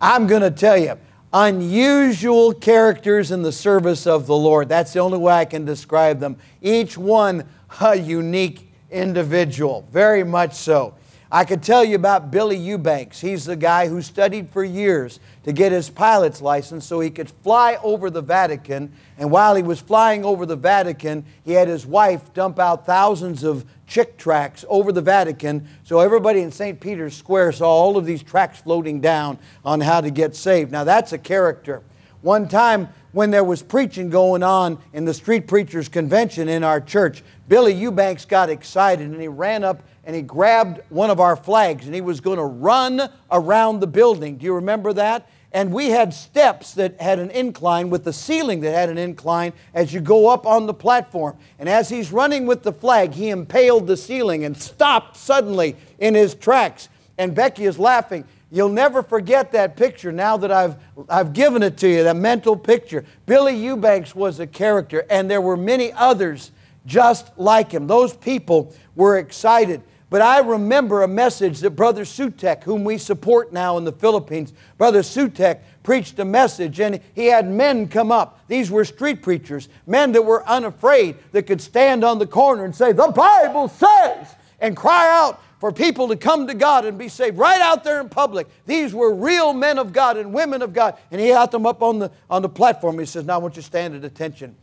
I'm 0.00 0.26
going 0.26 0.40
to 0.40 0.50
tell 0.50 0.78
you, 0.78 0.98
unusual 1.34 2.54
characters 2.54 3.32
in 3.32 3.42
the 3.42 3.52
service 3.52 4.06
of 4.06 4.26
the 4.26 4.36
Lord. 4.36 4.70
That's 4.70 4.94
the 4.94 5.00
only 5.00 5.18
way 5.18 5.34
I 5.34 5.44
can 5.44 5.66
describe 5.66 6.20
them. 6.20 6.38
Each 6.62 6.96
one 6.96 7.44
a 7.80 7.96
unique 7.96 8.72
individual, 8.90 9.86
very 9.90 10.24
much 10.24 10.54
so. 10.54 10.94
I 11.34 11.44
could 11.44 11.64
tell 11.64 11.84
you 11.84 11.96
about 11.96 12.30
Billy 12.30 12.56
Eubanks. 12.56 13.20
He's 13.20 13.44
the 13.44 13.56
guy 13.56 13.88
who 13.88 14.02
studied 14.02 14.50
for 14.50 14.62
years 14.62 15.18
to 15.42 15.52
get 15.52 15.72
his 15.72 15.90
pilot's 15.90 16.40
license 16.40 16.86
so 16.86 17.00
he 17.00 17.10
could 17.10 17.28
fly 17.28 17.76
over 17.82 18.08
the 18.08 18.22
Vatican. 18.22 18.92
And 19.18 19.32
while 19.32 19.56
he 19.56 19.62
was 19.64 19.80
flying 19.80 20.24
over 20.24 20.46
the 20.46 20.54
Vatican, 20.54 21.24
he 21.44 21.50
had 21.50 21.66
his 21.66 21.86
wife 21.86 22.32
dump 22.34 22.60
out 22.60 22.86
thousands 22.86 23.42
of 23.42 23.64
Chick 23.86 24.16
tracts 24.16 24.64
over 24.68 24.92
the 24.92 25.02
Vatican 25.02 25.68
so 25.82 25.98
everybody 25.98 26.40
in 26.40 26.52
St. 26.52 26.78
Peter's 26.80 27.16
Square 27.16 27.52
saw 27.52 27.68
all 27.68 27.96
of 27.96 28.06
these 28.06 28.22
tracks 28.22 28.60
floating 28.60 29.00
down 29.00 29.38
on 29.64 29.80
how 29.80 30.00
to 30.00 30.10
get 30.10 30.36
saved. 30.36 30.70
Now, 30.70 30.84
that's 30.84 31.12
a 31.12 31.18
character. 31.18 31.82
One 32.22 32.48
time, 32.48 32.88
when 33.14 33.30
there 33.30 33.44
was 33.44 33.62
preaching 33.62 34.10
going 34.10 34.42
on 34.42 34.76
in 34.92 35.04
the 35.04 35.14
Street 35.14 35.46
Preachers 35.46 35.88
Convention 35.88 36.48
in 36.48 36.64
our 36.64 36.80
church, 36.80 37.22
Billy 37.46 37.72
Eubanks 37.72 38.24
got 38.24 38.50
excited 38.50 39.08
and 39.08 39.20
he 39.20 39.28
ran 39.28 39.62
up 39.62 39.84
and 40.02 40.16
he 40.16 40.20
grabbed 40.20 40.80
one 40.88 41.10
of 41.10 41.20
our 41.20 41.36
flags 41.36 41.86
and 41.86 41.94
he 41.94 42.00
was 42.00 42.20
going 42.20 42.38
to 42.38 42.44
run 42.44 43.08
around 43.30 43.78
the 43.78 43.86
building. 43.86 44.36
Do 44.36 44.44
you 44.44 44.54
remember 44.54 44.92
that? 44.94 45.30
And 45.52 45.72
we 45.72 45.90
had 45.90 46.12
steps 46.12 46.74
that 46.74 47.00
had 47.00 47.20
an 47.20 47.30
incline 47.30 47.88
with 47.88 48.02
the 48.02 48.12
ceiling 48.12 48.60
that 48.62 48.72
had 48.72 48.88
an 48.88 48.98
incline 48.98 49.52
as 49.72 49.94
you 49.94 50.00
go 50.00 50.28
up 50.28 50.44
on 50.44 50.66
the 50.66 50.74
platform. 50.74 51.38
And 51.60 51.68
as 51.68 51.88
he's 51.88 52.10
running 52.10 52.44
with 52.44 52.64
the 52.64 52.72
flag, 52.72 53.12
he 53.12 53.30
impaled 53.30 53.86
the 53.86 53.96
ceiling 53.96 54.44
and 54.44 54.56
stopped 54.56 55.16
suddenly 55.16 55.76
in 56.00 56.16
his 56.16 56.34
tracks. 56.34 56.88
And 57.16 57.32
Becky 57.32 57.66
is 57.66 57.78
laughing. 57.78 58.24
You'll 58.54 58.68
never 58.68 59.02
forget 59.02 59.50
that 59.50 59.76
picture 59.76 60.12
now 60.12 60.36
that 60.36 60.52
I've, 60.52 60.76
I've 61.08 61.32
given 61.32 61.64
it 61.64 61.76
to 61.78 61.88
you, 61.88 62.04
that 62.04 62.14
mental 62.14 62.56
picture. 62.56 63.04
Billy 63.26 63.56
Eubanks 63.56 64.14
was 64.14 64.38
a 64.38 64.46
character, 64.46 65.04
and 65.10 65.28
there 65.28 65.40
were 65.40 65.56
many 65.56 65.92
others 65.92 66.52
just 66.86 67.36
like 67.36 67.72
him. 67.72 67.88
Those 67.88 68.16
people 68.16 68.72
were 68.94 69.18
excited. 69.18 69.82
But 70.08 70.22
I 70.22 70.38
remember 70.38 71.02
a 71.02 71.08
message 71.08 71.58
that 71.60 71.70
Brother 71.70 72.04
Sutek, 72.04 72.62
whom 72.62 72.84
we 72.84 72.96
support 72.96 73.52
now 73.52 73.76
in 73.76 73.82
the 73.82 73.90
Philippines, 73.90 74.52
Brother 74.78 75.00
Sutek 75.00 75.58
preached 75.82 76.20
a 76.20 76.24
message 76.24 76.78
and 76.78 77.00
he 77.16 77.26
had 77.26 77.50
men 77.50 77.88
come 77.88 78.12
up. 78.12 78.38
These 78.46 78.70
were 78.70 78.84
street 78.84 79.20
preachers, 79.20 79.68
men 79.84 80.12
that 80.12 80.24
were 80.24 80.46
unafraid, 80.46 81.16
that 81.32 81.48
could 81.48 81.60
stand 81.60 82.04
on 82.04 82.20
the 82.20 82.26
corner 82.28 82.64
and 82.64 82.76
say, 82.76 82.92
The 82.92 83.08
Bible 83.08 83.66
says, 83.66 84.36
and 84.60 84.76
cry 84.76 85.10
out 85.10 85.40
for 85.64 85.72
people 85.72 86.08
to 86.08 86.16
come 86.16 86.46
to 86.46 86.52
God 86.52 86.84
and 86.84 86.98
be 86.98 87.08
saved 87.08 87.38
right 87.38 87.58
out 87.62 87.84
there 87.84 87.98
in 87.98 88.10
public. 88.10 88.46
These 88.66 88.92
were 88.92 89.14
real 89.14 89.54
men 89.54 89.78
of 89.78 89.94
God 89.94 90.18
and 90.18 90.34
women 90.34 90.60
of 90.60 90.74
God. 90.74 90.98
And 91.10 91.18
he 91.18 91.28
had 91.28 91.50
them 91.52 91.64
up 91.64 91.82
on 91.82 92.00
the, 92.00 92.12
on 92.28 92.42
the 92.42 92.50
platform. 92.50 92.98
He 92.98 93.06
says, 93.06 93.24
Now 93.24 93.36
I 93.36 93.38
want 93.38 93.56
you 93.56 93.62
to 93.62 93.66
stand 93.66 93.94
at 93.94 94.04
attention. 94.04 94.56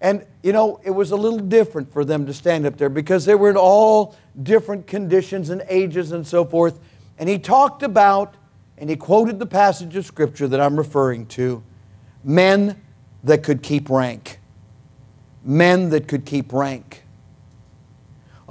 And, 0.00 0.24
you 0.44 0.52
know, 0.52 0.80
it 0.84 0.92
was 0.92 1.10
a 1.10 1.16
little 1.16 1.40
different 1.40 1.92
for 1.92 2.04
them 2.04 2.24
to 2.26 2.32
stand 2.32 2.66
up 2.66 2.76
there 2.76 2.88
because 2.88 3.24
they 3.24 3.34
were 3.34 3.50
in 3.50 3.56
all 3.56 4.14
different 4.44 4.86
conditions 4.86 5.50
and 5.50 5.64
ages 5.68 6.12
and 6.12 6.24
so 6.24 6.44
forth. 6.44 6.78
And 7.18 7.28
he 7.28 7.40
talked 7.40 7.82
about, 7.82 8.36
and 8.78 8.88
he 8.88 8.94
quoted 8.94 9.40
the 9.40 9.46
passage 9.46 9.96
of 9.96 10.06
Scripture 10.06 10.46
that 10.46 10.60
I'm 10.60 10.76
referring 10.76 11.26
to 11.30 11.64
men 12.22 12.80
that 13.24 13.42
could 13.42 13.60
keep 13.60 13.90
rank. 13.90 14.38
Men 15.42 15.90
that 15.90 16.06
could 16.06 16.24
keep 16.24 16.52
rank. 16.52 17.03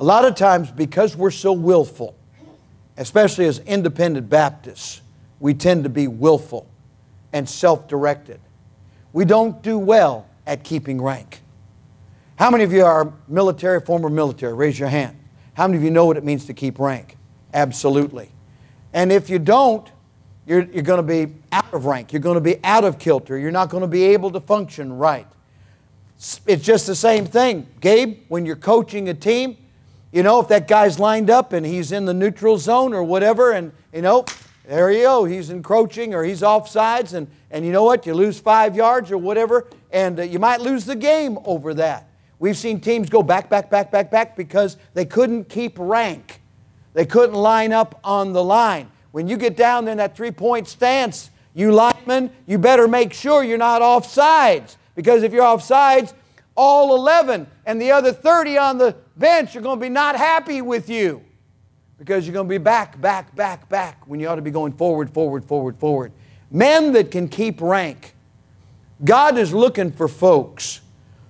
A 0.04 0.12
lot 0.14 0.26
of 0.26 0.36
times, 0.36 0.70
because 0.70 1.16
we're 1.16 1.32
so 1.32 1.54
willful, 1.54 2.14
especially 2.98 3.46
as 3.46 3.60
independent 3.60 4.30
Baptists, 4.30 5.00
we 5.40 5.54
tend 5.54 5.86
to 5.86 5.90
be 5.90 6.10
willful 6.10 6.68
and 7.32 7.48
self 7.48 7.88
directed. 7.88 8.42
We 9.14 9.24
don't 9.24 9.62
do 9.62 9.80
well 9.80 10.28
at 10.46 10.66
keeping 10.66 11.02
rank. 11.02 11.42
How 12.36 12.52
many 12.52 12.66
of 12.66 12.74
you 12.74 12.84
are 12.84 13.14
military, 13.30 13.80
former 13.80 14.10
military? 14.10 14.54
Raise 14.54 14.78
your 14.78 14.90
hand. 14.90 15.18
How 15.54 15.68
many 15.70 15.78
of 15.78 15.86
you 15.86 15.90
know 15.90 16.06
what 16.06 16.18
it 16.18 16.26
means 16.26 16.48
to 16.48 16.54
keep 16.54 16.80
rank? 16.80 17.16
Absolutely. 17.54 18.30
And 18.92 19.10
if 19.10 19.30
you 19.30 19.40
don't, 19.40 19.90
you're, 20.46 20.64
you're 20.64 20.84
going 20.84 20.98
to 20.98 21.28
be 21.28 21.34
out 21.54 21.74
of 21.74 21.86
rank. 21.86 22.12
You're 22.12 22.20
going 22.20 22.36
to 22.36 22.42
be 22.42 22.58
out 22.66 22.84
of 22.84 23.00
kilter. 23.00 23.38
You're 23.38 23.52
not 23.52 23.70
going 23.70 23.84
to 23.84 23.88
be 23.88 24.04
able 24.04 24.32
to 24.32 24.42
function 24.42 24.92
right. 24.92 25.28
It's 26.46 26.62
just 26.62 26.88
the 26.88 26.96
same 26.96 27.26
thing. 27.26 27.68
Gabe, 27.80 28.24
when 28.28 28.46
you're 28.46 28.58
coaching 28.58 29.08
a 29.08 29.14
team, 29.14 29.56
you 30.14 30.22
know, 30.22 30.40
if 30.40 30.48
that 30.50 30.68
guy's 30.68 31.00
lined 31.00 31.32
up 31.32 31.54
and 31.54 31.66
he's 31.66 31.92
in 31.92 32.06
the 32.06 32.14
neutral 32.14 32.60
zone 32.60 32.94
or 32.94 33.04
whatever, 33.04 33.52
and, 33.52 33.72
you 33.92 34.04
know, 34.04 34.24
there 34.66 34.92
you 34.92 35.02
go, 35.02 35.26
he's 35.26 35.50
encroaching 35.50 36.14
or 36.14 36.24
he's 36.24 36.42
offsides, 36.42 37.16
and, 37.16 37.28
and 37.50 37.66
you 37.66 37.72
know 37.72 37.84
what, 37.84 38.06
you 38.06 38.14
lose 38.14 38.40
five 38.40 38.76
yards 38.76 39.12
or 39.12 39.18
whatever, 39.18 39.66
and 39.92 40.20
uh, 40.20 40.24
you 40.24 40.38
might 40.38 40.62
lose 40.62 40.86
the 40.86 40.96
game 40.96 41.40
over 41.46 41.74
that. 41.74 42.08
We've 42.38 42.56
seen 42.56 42.80
teams 42.80 43.10
go 43.10 43.24
back, 43.24 43.50
back, 43.50 43.72
back, 43.72 43.90
back, 43.90 44.12
back 44.12 44.38
because 44.38 44.78
they 44.94 45.06
couldn't 45.06 45.50
keep 45.50 45.78
rank. 45.80 46.42
They 46.94 47.08
couldn't 47.08 47.36
line 47.36 47.74
up 47.74 48.00
on 48.04 48.34
the 48.34 48.44
line. 48.44 48.92
When 49.14 49.28
you 49.28 49.36
get 49.36 49.58
down 49.58 49.88
in 49.88 49.98
that 49.98 50.16
three 50.16 50.32
point 50.32 50.68
stance, 50.68 51.32
you 51.56 51.72
linemen, 51.72 52.30
you 52.46 52.60
better 52.60 52.88
make 52.88 53.14
sure 53.14 53.44
you're 53.44 53.58
not 53.58 53.82
off 53.82 54.06
sides. 54.06 54.78
Because 54.96 55.24
if 55.24 55.34
you're 55.34 55.44
off 55.44 55.64
sides, 55.64 56.14
all 56.56 56.96
11 56.96 57.48
and 57.66 57.82
the 57.82 57.92
other 57.92 58.12
30 58.12 58.58
on 58.58 58.78
the 58.78 58.96
bench 59.18 59.56
are 59.56 59.62
going 59.62 59.80
to 59.80 59.82
be 59.82 59.90
not 59.90 60.16
happy 60.16 60.62
with 60.62 60.90
you. 60.90 61.24
Because 61.98 62.26
you're 62.26 62.34
going 62.34 62.48
to 62.48 62.50
be 62.50 62.58
back, 62.58 63.00
back, 63.00 63.36
back, 63.36 63.70
back 63.70 64.06
when 64.08 64.20
you 64.20 64.28
ought 64.28 64.36
to 64.36 64.42
be 64.42 64.52
going 64.52 64.74
forward, 64.74 65.10
forward, 65.10 65.46
forward, 65.46 65.78
forward. 65.78 66.12
Men 66.52 66.92
that 66.94 67.12
can 67.12 67.28
keep 67.28 67.62
rank. 67.62 68.14
God 69.04 69.38
is 69.38 69.54
looking 69.54 69.92
for 69.92 70.08
folks 70.08 70.82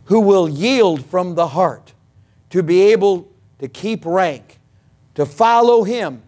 who 0.06 0.20
will 0.20 0.50
yield 0.50 1.06
from 1.06 1.36
the 1.36 1.48
heart 1.48 1.94
to 2.50 2.62
be 2.62 2.82
able 2.92 3.32
to 3.60 3.68
keep 3.68 4.06
rank, 4.06 4.60
to 5.16 5.26
follow 5.26 5.84
Him. 5.84 6.22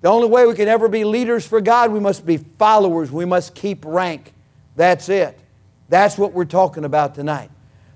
The 0.00 0.08
only 0.08 0.28
way 0.28 0.46
we 0.46 0.54
can 0.54 0.68
ever 0.68 0.88
be 0.88 1.04
leaders 1.04 1.46
for 1.46 1.60
God, 1.60 1.92
we 1.92 2.00
must 2.00 2.26
be 2.26 2.36
followers. 2.36 3.12
We 3.12 3.24
must 3.24 3.54
keep 3.54 3.84
rank. 3.84 4.32
That's 4.74 5.08
it. 5.08 5.38
That's 5.88 6.18
what 6.18 6.32
we're 6.32 6.44
talking 6.44 6.84
about 6.84 7.14
tonight. 7.14 7.51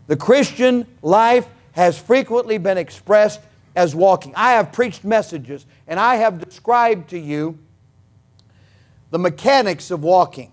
The 0.07 0.16
Christian 0.16 0.87
life 1.03 1.47
has 1.73 1.99
frequently 1.99 2.59
been 2.59 2.79
expressed 2.79 3.40
as 3.75 3.95
walking. 3.95 4.33
I 4.35 4.53
have 4.53 4.73
preached 4.73 5.05
messages 5.05 5.66
and 5.87 6.01
I 6.01 6.16
have 6.16 6.38
described 6.38 7.11
to 7.11 7.19
you 7.19 7.59
the 9.11 9.19
mechanics 9.19 9.90
of 9.90 10.03
walking. 10.03 10.53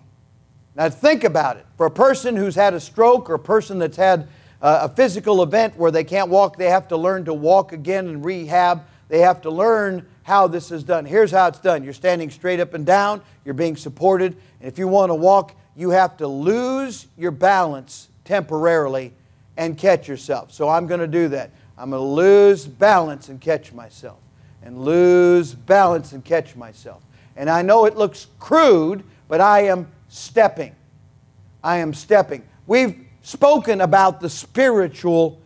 Now, 0.76 0.88
think 0.90 1.24
about 1.24 1.56
it. 1.56 1.66
For 1.76 1.86
a 1.86 1.90
person 1.90 2.36
who's 2.36 2.54
had 2.54 2.74
a 2.74 2.80
stroke 2.80 3.30
or 3.30 3.34
a 3.34 3.38
person 3.38 3.78
that's 3.78 3.96
had 3.96 4.28
uh, 4.60 4.80
a 4.82 4.88
physical 4.88 5.42
event 5.42 5.76
where 5.76 5.90
they 5.90 6.04
can't 6.04 6.28
walk, 6.28 6.56
they 6.56 6.70
have 6.70 6.88
to 6.88 6.96
learn 6.96 7.24
to 7.26 7.34
walk 7.34 7.72
again 7.72 8.08
and 8.08 8.24
rehab. 8.24 8.84
They 9.08 9.20
have 9.20 9.40
to 9.42 9.50
learn 9.50 10.06
how 10.24 10.48
this 10.48 10.70
is 10.70 10.82
done. 10.82 11.04
Here's 11.04 11.30
how 11.30 11.46
it's 11.46 11.60
done 11.60 11.84
you're 11.84 11.92
standing 11.92 12.30
straight 12.30 12.60
up 12.60 12.74
and 12.74 12.84
down, 12.84 13.22
you're 13.44 13.54
being 13.54 13.76
supported. 13.76 14.36
And 14.60 14.68
if 14.68 14.78
you 14.78 14.88
want 14.88 15.10
to 15.10 15.14
walk, 15.14 15.54
you 15.76 15.90
have 15.90 16.16
to 16.16 16.26
lose 16.26 17.06
your 17.16 17.30
balance 17.30 18.08
temporarily 18.24 19.12
and 19.56 19.78
catch 19.78 20.08
yourself. 20.08 20.52
So 20.52 20.68
I'm 20.68 20.86
going 20.86 21.00
to 21.00 21.06
do 21.06 21.28
that. 21.28 21.50
I'm 21.76 21.90
going 21.90 22.00
to 22.00 22.06
lose 22.06 22.66
balance 22.66 23.28
and 23.28 23.40
catch 23.40 23.72
myself. 23.72 24.18
And 24.62 24.78
lose 24.78 25.54
balance 25.54 26.12
and 26.12 26.24
catch 26.24 26.56
myself. 26.56 27.02
And 27.36 27.50
I 27.50 27.62
know 27.62 27.84
it 27.84 27.96
looks 27.96 28.28
crude, 28.38 29.04
but 29.28 29.40
I 29.40 29.64
am 29.66 29.88
stepping. 30.08 30.74
I 31.62 31.78
am 31.78 31.92
stepping. 31.92 32.44
We've 32.66 33.06
spoken 33.22 33.80
about 33.80 34.20
the 34.20 34.30
spiritual 34.30 35.40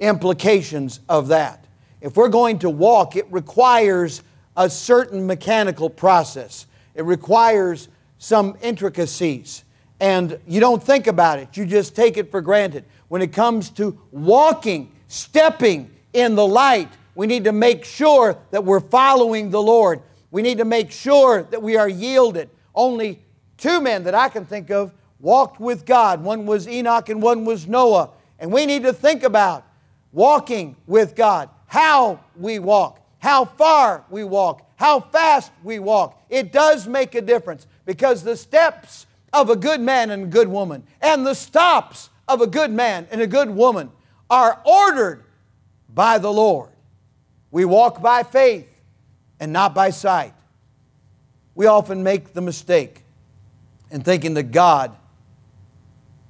implications 0.00 1.00
of 1.08 1.28
that. 1.28 1.64
If 2.00 2.16
we're 2.16 2.28
going 2.28 2.58
to 2.60 2.70
walk, 2.70 3.16
it 3.16 3.26
requires 3.30 4.22
a 4.56 4.68
certain 4.68 5.26
mechanical 5.26 5.88
process, 5.88 6.66
it 6.94 7.04
requires 7.04 7.88
some 8.18 8.56
intricacies. 8.60 9.64
And 9.98 10.38
you 10.46 10.60
don't 10.60 10.82
think 10.82 11.06
about 11.06 11.38
it, 11.38 11.56
you 11.56 11.64
just 11.64 11.94
take 11.94 12.16
it 12.16 12.30
for 12.30 12.40
granted. 12.40 12.84
When 13.12 13.20
it 13.20 13.34
comes 13.34 13.68
to 13.72 14.00
walking, 14.10 14.90
stepping 15.06 15.90
in 16.14 16.34
the 16.34 16.46
light, 16.46 16.88
we 17.14 17.26
need 17.26 17.44
to 17.44 17.52
make 17.52 17.84
sure 17.84 18.38
that 18.52 18.64
we're 18.64 18.80
following 18.80 19.50
the 19.50 19.60
Lord. 19.60 20.00
We 20.30 20.40
need 20.40 20.56
to 20.56 20.64
make 20.64 20.90
sure 20.90 21.42
that 21.42 21.62
we 21.62 21.76
are 21.76 21.90
yielded. 21.90 22.48
only 22.74 23.22
two 23.58 23.82
men 23.82 24.04
that 24.04 24.14
I 24.14 24.30
can 24.30 24.46
think 24.46 24.70
of 24.70 24.94
walked 25.20 25.60
with 25.60 25.84
God. 25.84 26.24
One 26.24 26.46
was 26.46 26.66
Enoch 26.66 27.10
and 27.10 27.20
one 27.20 27.44
was 27.44 27.66
Noah. 27.66 28.08
And 28.38 28.50
we 28.50 28.64
need 28.64 28.82
to 28.84 28.94
think 28.94 29.24
about 29.24 29.66
walking 30.10 30.74
with 30.86 31.14
God, 31.14 31.50
how 31.66 32.18
we 32.34 32.60
walk, 32.60 32.98
how 33.18 33.44
far 33.44 34.06
we 34.08 34.24
walk, 34.24 34.66
how 34.76 35.00
fast 35.00 35.52
we 35.62 35.80
walk. 35.80 36.18
It 36.30 36.50
does 36.50 36.88
make 36.88 37.14
a 37.14 37.20
difference 37.20 37.66
because 37.84 38.22
the 38.22 38.38
steps 38.38 39.04
of 39.34 39.50
a 39.50 39.56
good 39.56 39.82
man 39.82 40.08
and 40.08 40.22
a 40.22 40.28
good 40.28 40.48
woman 40.48 40.84
and 41.02 41.26
the 41.26 41.34
stops 41.34 42.08
of 42.28 42.40
a 42.40 42.46
good 42.46 42.70
man 42.70 43.06
and 43.10 43.20
a 43.20 43.26
good 43.26 43.50
woman 43.50 43.90
are 44.30 44.60
ordered 44.64 45.24
by 45.92 46.18
the 46.18 46.32
Lord. 46.32 46.70
We 47.50 47.64
walk 47.64 48.00
by 48.00 48.22
faith 48.22 48.68
and 49.38 49.52
not 49.52 49.74
by 49.74 49.90
sight. 49.90 50.34
We 51.54 51.66
often 51.66 52.02
make 52.02 52.32
the 52.32 52.40
mistake 52.40 53.02
in 53.90 54.02
thinking 54.02 54.34
that 54.34 54.44
God 54.44 54.96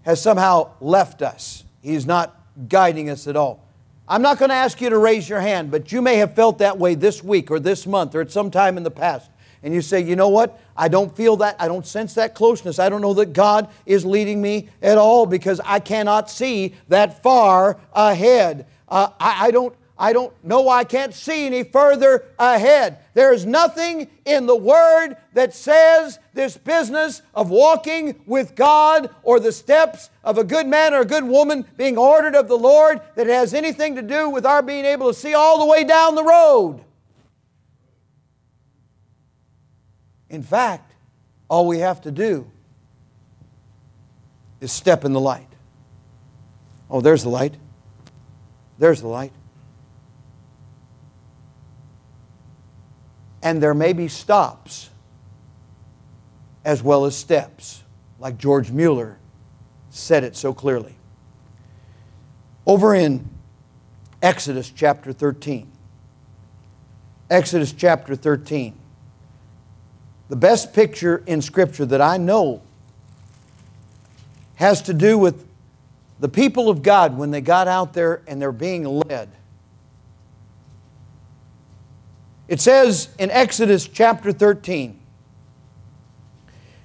has 0.03 0.21
somehow 0.21 0.73
left 0.81 1.23
us. 1.23 1.65
He's 1.81 2.07
not 2.07 2.41
guiding 2.69 3.09
us 3.09 3.29
at 3.29 3.37
all. 3.37 3.65
I'm 4.09 4.21
not 4.21 4.39
going 4.39 4.49
to 4.49 4.55
ask 4.55 4.81
you 4.81 4.91
to 4.91 4.99
raise 4.99 5.29
your 5.29 5.41
hand, 5.41 5.71
but 5.71 5.93
you 5.93 6.03
may 6.03 6.17
have 6.17 6.35
felt 6.35 6.59
that 6.59 6.77
way 6.77 6.97
this 6.97 7.23
week 7.23 7.51
or 7.51 7.61
this 7.61 7.87
month 7.87 8.15
or 8.15 8.21
at 8.21 8.33
some 8.33 8.51
time 8.51 8.77
in 8.77 8.83
the 8.83 8.91
past. 8.91 9.31
And 9.63 9.73
you 9.73 9.81
say, 9.81 10.01
you 10.01 10.17
know 10.17 10.29
what? 10.29 10.61
I 10.77 10.89
don't 10.89 11.15
feel 11.17 11.37
that. 11.37 11.57
I 11.59 11.69
don't 11.69 11.87
sense 11.87 12.15
that 12.15 12.35
closeness. 12.35 12.79
I 12.79 12.89
don't 12.89 13.01
know 13.01 13.15
that 13.15 13.33
God 13.33 13.69
is 13.87 14.05
leading 14.05 14.43
me 14.43 14.69
at 14.83 14.99
all 14.99 15.27
because 15.27 15.61
I 15.65 15.79
cannot 15.79 16.29
see 16.31 16.75
that 16.89 17.23
far 17.23 17.79
ahead. 17.93 18.67
Uh, 18.89 19.11
I, 19.21 19.47
I, 19.47 19.51
don't, 19.53 19.75
I 19.97 20.13
don't 20.13 20.33
know 20.45 20.69
I 20.69 20.83
can't 20.83 21.15
see 21.15 21.47
any 21.47 21.63
further 21.63 22.25
ahead. 22.39 22.99
There 23.15 23.33
is 23.33 23.47
nothing 23.47 24.09
in 24.25 24.47
the 24.47 24.57
Word 24.57 25.17
that 25.35 25.55
says 25.55 26.19
this 26.35 26.57
business 26.57 27.23
of 27.33 27.51
walking 27.51 28.21
with 28.27 28.57
God 28.57 29.11
or 29.23 29.39
the 29.39 29.53
steps 29.53 30.11
of 30.25 30.39
a 30.39 30.45
good 30.45 30.67
man 30.67 30.93
or 30.93 31.03
a 31.03 31.07
good 31.07 31.25
woman 31.25 31.67
being 31.77 31.97
ordered 31.97 32.35
of 32.35 32.49
the 32.49 32.59
Lord 32.59 33.01
that 33.15 33.29
has 33.29 33.55
anything 33.55 33.95
to 33.95 34.03
do 34.03 34.29
with 34.29 34.45
our 34.45 34.63
being 34.63 34.85
able 34.85 35.13
to 35.13 35.19
see 35.19 35.35
all 35.35 35.61
the 35.61 35.67
way 35.67 35.85
down 35.85 36.17
the 36.17 36.25
road. 36.25 36.83
In 40.33 40.43
fact, 40.43 40.95
all 41.49 41.67
we 41.67 41.79
have 41.81 42.01
to 42.01 42.11
do 42.11 42.51
is 44.61 44.73
step 44.73 45.05
in 45.05 45.13
the 45.13 45.21
light. 45.21 45.47
Oh, 46.91 47.03
there's 47.03 47.23
the 47.23 47.29
light. 47.29 47.55
There's 48.79 49.03
the 49.03 49.09
light. 49.09 49.33
And 53.43 53.63
there 53.63 53.75
may 53.75 53.93
be 53.93 54.09
stops 54.09 54.89
as 56.65 56.83
well 56.83 57.05
as 57.05 57.15
steps, 57.15 57.83
like 58.19 58.39
George 58.39 58.71
Mueller 58.71 59.19
said 59.91 60.25
it 60.25 60.35
so 60.35 60.55
clearly. 60.55 60.97
Over 62.67 62.95
in 62.95 63.29
Exodus 64.23 64.71
chapter 64.71 65.13
13. 65.13 65.71
Exodus 67.29 67.73
chapter 67.73 68.15
13. 68.15 68.79
The 70.33 70.37
best 70.37 70.73
picture 70.73 71.23
in 71.27 71.43
Scripture 71.43 71.85
that 71.85 72.01
I 72.01 72.17
know 72.17 72.63
has 74.55 74.81
to 74.81 74.95
do 74.95 75.19
with 75.19 75.47
the 76.21 76.29
people 76.31 76.71
of 76.71 76.83
God 76.83 77.19
when 77.19 77.31
they 77.31 77.43
got 77.43 77.69
out 77.69 77.93
there 77.93 78.23
and 78.27 78.41
they're 78.41 78.51
being 78.51 78.85
led. 78.85 79.29
It 82.49 82.63
says 82.63 83.11
in 83.19 83.31
Exodus 83.31 83.87
chapter 83.87 84.33
13, 84.33 84.99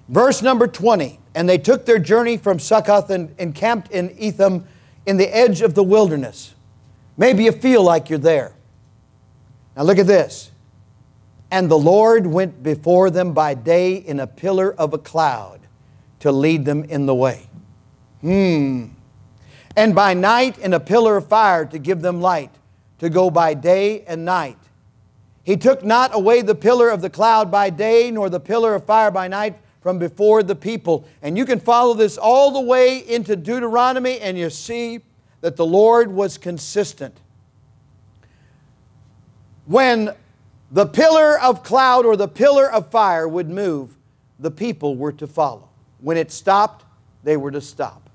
verse 0.09 0.41
number 0.41 0.67
20, 0.67 1.17
and 1.33 1.47
they 1.47 1.57
took 1.57 1.85
their 1.85 1.99
journey 1.99 2.35
from 2.35 2.59
Succoth 2.59 3.09
and 3.09 3.33
encamped 3.39 3.89
in 3.91 4.13
Etham 4.19 4.67
in 5.05 5.15
the 5.15 5.33
edge 5.33 5.61
of 5.61 5.73
the 5.73 5.83
wilderness. 5.83 6.53
Maybe 7.15 7.45
you 7.45 7.53
feel 7.53 7.81
like 7.81 8.09
you're 8.09 8.19
there. 8.19 8.51
Now 9.77 9.83
look 9.83 9.99
at 9.99 10.07
this. 10.07 10.51
And 11.49 11.71
the 11.71 11.77
Lord 11.77 12.27
went 12.27 12.61
before 12.61 13.09
them 13.09 13.33
by 13.33 13.53
day 13.53 13.95
in 13.95 14.19
a 14.19 14.27
pillar 14.27 14.73
of 14.73 14.93
a 14.93 14.97
cloud 14.97 15.61
to 16.19 16.31
lead 16.31 16.65
them 16.65 16.83
in 16.83 17.05
the 17.05 17.15
way. 17.15 17.47
Hmm. 18.21 18.87
And 19.75 19.93
by 19.93 20.13
night 20.13 20.57
in 20.57 20.73
a 20.73 20.79
pillar 20.79 21.17
of 21.17 21.27
fire 21.27 21.65
to 21.65 21.77
give 21.77 22.01
them 22.01 22.19
light, 22.19 22.51
to 22.99 23.09
go 23.09 23.29
by 23.29 23.53
day 23.53 24.03
and 24.05 24.25
night. 24.25 24.57
He 25.43 25.55
took 25.55 25.83
not 25.83 26.13
away 26.13 26.41
the 26.41 26.55
pillar 26.55 26.89
of 26.89 27.01
the 27.01 27.09
cloud 27.09 27.49
by 27.49 27.69
day, 27.69 28.11
nor 28.11 28.29
the 28.29 28.39
pillar 28.39 28.75
of 28.75 28.83
fire 28.85 29.11
by 29.11 29.29
night 29.29 29.57
from 29.81 29.99
before 29.99 30.43
the 30.43 30.55
people. 30.55 31.07
And 31.21 31.37
you 31.37 31.45
can 31.45 31.61
follow 31.61 31.93
this 31.93 32.17
all 32.17 32.51
the 32.51 32.59
way 32.59 32.97
into 32.97 33.37
Deuteronomy, 33.37 34.19
and 34.19 34.37
you 34.37 34.49
see 34.49 34.99
that 35.39 35.55
the 35.55 35.65
Lord 35.65 36.11
was 36.11 36.37
consistent. 36.37 37.15
When 39.65 40.13
the 40.71 40.85
pillar 40.85 41.39
of 41.39 41.63
cloud 41.63 42.05
or 42.05 42.15
the 42.15 42.27
pillar 42.27 42.69
of 42.71 42.89
fire 42.91 43.27
would 43.27 43.49
move, 43.49 43.95
the 44.39 44.51
people 44.51 44.95
were 44.95 45.13
to 45.13 45.27
follow. 45.27 45.69
When 45.99 46.17
it 46.17 46.31
stopped, 46.31 46.85
they 47.23 47.37
were 47.37 47.51
to 47.51 47.61
stop. 47.61 48.09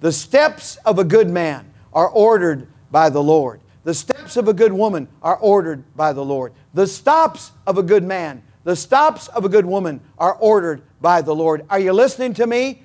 The 0.00 0.12
steps 0.12 0.76
of 0.84 0.98
a 0.98 1.04
good 1.04 1.30
man 1.30 1.72
are 1.92 2.08
ordered 2.08 2.68
by 2.90 3.10
the 3.10 3.22
Lord. 3.22 3.60
The 3.84 3.94
steps 3.94 4.36
of 4.36 4.48
a 4.48 4.52
good 4.52 4.72
woman 4.72 5.08
are 5.22 5.36
ordered 5.36 5.84
by 5.96 6.12
the 6.12 6.24
Lord. 6.24 6.52
The 6.72 6.86
stops 6.86 7.52
of 7.66 7.78
a 7.78 7.82
good 7.82 8.04
man, 8.04 8.42
the 8.64 8.76
stops 8.76 9.28
of 9.28 9.44
a 9.44 9.48
good 9.48 9.66
woman 9.66 10.00
are 10.18 10.34
ordered 10.34 10.82
by 11.00 11.20
the 11.20 11.34
Lord. 11.34 11.66
Are 11.68 11.78
you 11.78 11.92
listening 11.92 12.34
to 12.34 12.46
me? 12.46 12.82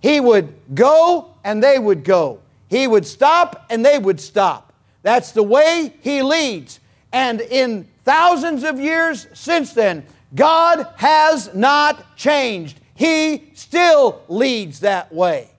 He 0.00 0.20
would 0.20 0.54
go 0.74 1.34
and 1.44 1.62
they 1.62 1.78
would 1.78 2.04
go. 2.04 2.40
He 2.68 2.86
would 2.86 3.04
stop 3.04 3.66
and 3.70 3.84
they 3.84 3.98
would 3.98 4.20
stop. 4.20 4.72
That's 5.02 5.32
the 5.32 5.42
way 5.42 5.94
He 6.00 6.22
leads. 6.22 6.78
And 7.12 7.40
in 7.40 7.88
thousands 8.04 8.64
of 8.64 8.78
years 8.80 9.26
since 9.32 9.72
then, 9.72 10.04
God 10.34 10.86
has 10.96 11.52
not 11.54 12.16
changed. 12.16 12.80
He 12.94 13.50
still 13.54 14.22
leads 14.28 14.80
that 14.80 15.12
way. 15.12 15.50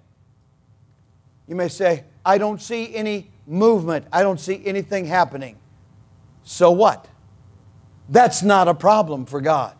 You 1.47 1.55
may 1.55 1.67
say, 1.67 2.05
I 2.25 2.37
don't 2.37 2.61
see 2.61 2.95
any 2.95 3.29
movement. 3.47 4.05
I 4.13 4.23
don't 4.23 4.39
see 4.39 4.61
anything 4.65 5.05
happening. 5.05 5.57
So 6.43 6.71
what? 6.71 7.07
That's 8.09 8.43
not 8.43 8.67
a 8.67 8.73
problem 8.73 9.25
for 9.25 9.41
God. 9.41 9.75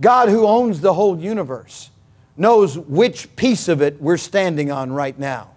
God, 0.00 0.28
who 0.28 0.46
owns 0.46 0.80
the 0.80 0.92
whole 0.92 1.18
universe, 1.18 1.90
knows 2.36 2.78
which 2.78 3.34
piece 3.36 3.68
of 3.68 3.82
it 3.82 4.00
we're 4.00 4.16
standing 4.16 4.70
on 4.70 4.92
right 4.92 5.18
now. 5.18 5.50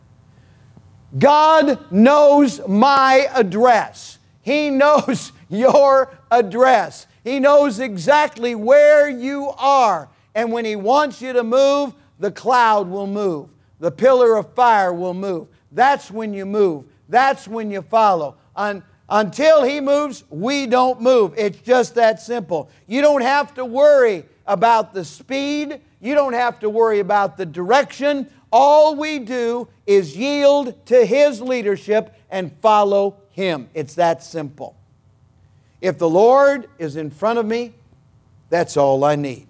God 1.18 1.92
knows 1.92 2.66
my 2.68 3.28
address. 3.34 4.20
He 4.42 4.70
knows 4.72 5.32
your 5.50 6.18
address. 6.32 7.08
He 7.24 7.40
knows 7.40 7.80
exactly 7.80 8.56
where 8.56 9.10
you 9.10 9.50
are. 9.58 10.10
And 10.36 10.52
when 10.52 10.66
He 10.66 10.76
wants 10.76 11.22
you 11.22 11.34
to 11.34 11.44
move, 11.44 11.94
the 12.20 12.32
cloud 12.32 12.90
will 12.90 13.08
move, 13.08 13.50
the 13.80 13.92
pillar 13.92 14.38
of 14.38 14.54
fire 14.54 14.94
will 14.94 15.14
move. 15.14 15.48
That's 15.72 16.10
when 16.10 16.34
you 16.34 16.46
move. 16.46 16.86
That's 17.10 17.48
when 17.48 17.72
you 17.72 17.82
follow. 17.82 18.38
Un- 18.56 18.84
until 19.10 19.64
He 19.64 19.80
moves, 19.80 20.24
we 20.30 20.68
don't 20.68 21.02
move. 21.02 21.34
It's 21.38 21.60
just 21.60 21.96
that 21.96 22.22
simple. 22.22 22.70
You 22.88 23.02
don't 23.02 23.22
have 23.22 23.54
to 23.56 23.66
worry 23.66 24.26
about 24.46 24.94
the 24.94 25.04
speed, 25.04 25.82
you 26.00 26.14
don't 26.14 26.34
have 26.34 26.60
to 26.60 26.70
worry 26.70 27.00
about 27.00 27.38
the 27.38 27.46
direction. 27.46 28.30
All 28.52 28.96
we 28.96 29.20
do 29.20 29.68
is 29.86 30.16
yield 30.16 30.86
to 30.88 31.06
His 31.06 31.42
leadership 31.42 32.16
and 32.30 32.52
follow 32.62 33.18
Him. 33.32 33.70
It's 33.74 33.96
that 33.96 34.24
simple. 34.24 34.76
If 35.82 35.98
the 35.98 36.10
Lord 36.10 36.68
is 36.78 36.96
in 36.96 37.12
front 37.12 37.40
of 37.40 37.46
me, 37.46 37.74
that's 38.50 38.78
all 38.78 39.04
I 39.04 39.16
need. 39.16 39.48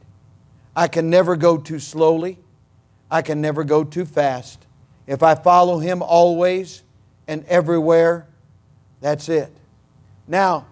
I 0.75 0.87
can 0.87 1.09
never 1.09 1.35
go 1.35 1.57
too 1.57 1.79
slowly. 1.79 2.37
I 3.09 3.21
can 3.21 3.41
never 3.41 3.63
go 3.63 3.83
too 3.83 4.05
fast. 4.05 4.65
If 5.05 5.23
I 5.23 5.35
follow 5.35 5.79
Him 5.79 6.01
always, 6.01 6.83
and 7.27 7.43
everywhere. 7.45 8.25
That's 9.01 9.29
it. 9.29 9.51
Now, 10.27 10.65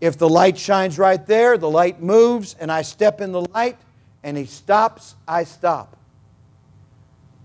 if 0.00 0.18
the 0.18 0.28
light 0.28 0.58
shines 0.58 0.98
right 0.98 1.24
there, 1.26 1.58
the 1.58 1.70
light 1.70 2.02
moves, 2.02 2.54
and 2.60 2.70
I 2.70 2.82
step 2.82 3.20
in 3.20 3.32
the 3.32 3.40
light, 3.40 3.78
and 4.22 4.36
He 4.36 4.44
stops, 4.44 5.16
I 5.26 5.44
stop. 5.44 5.96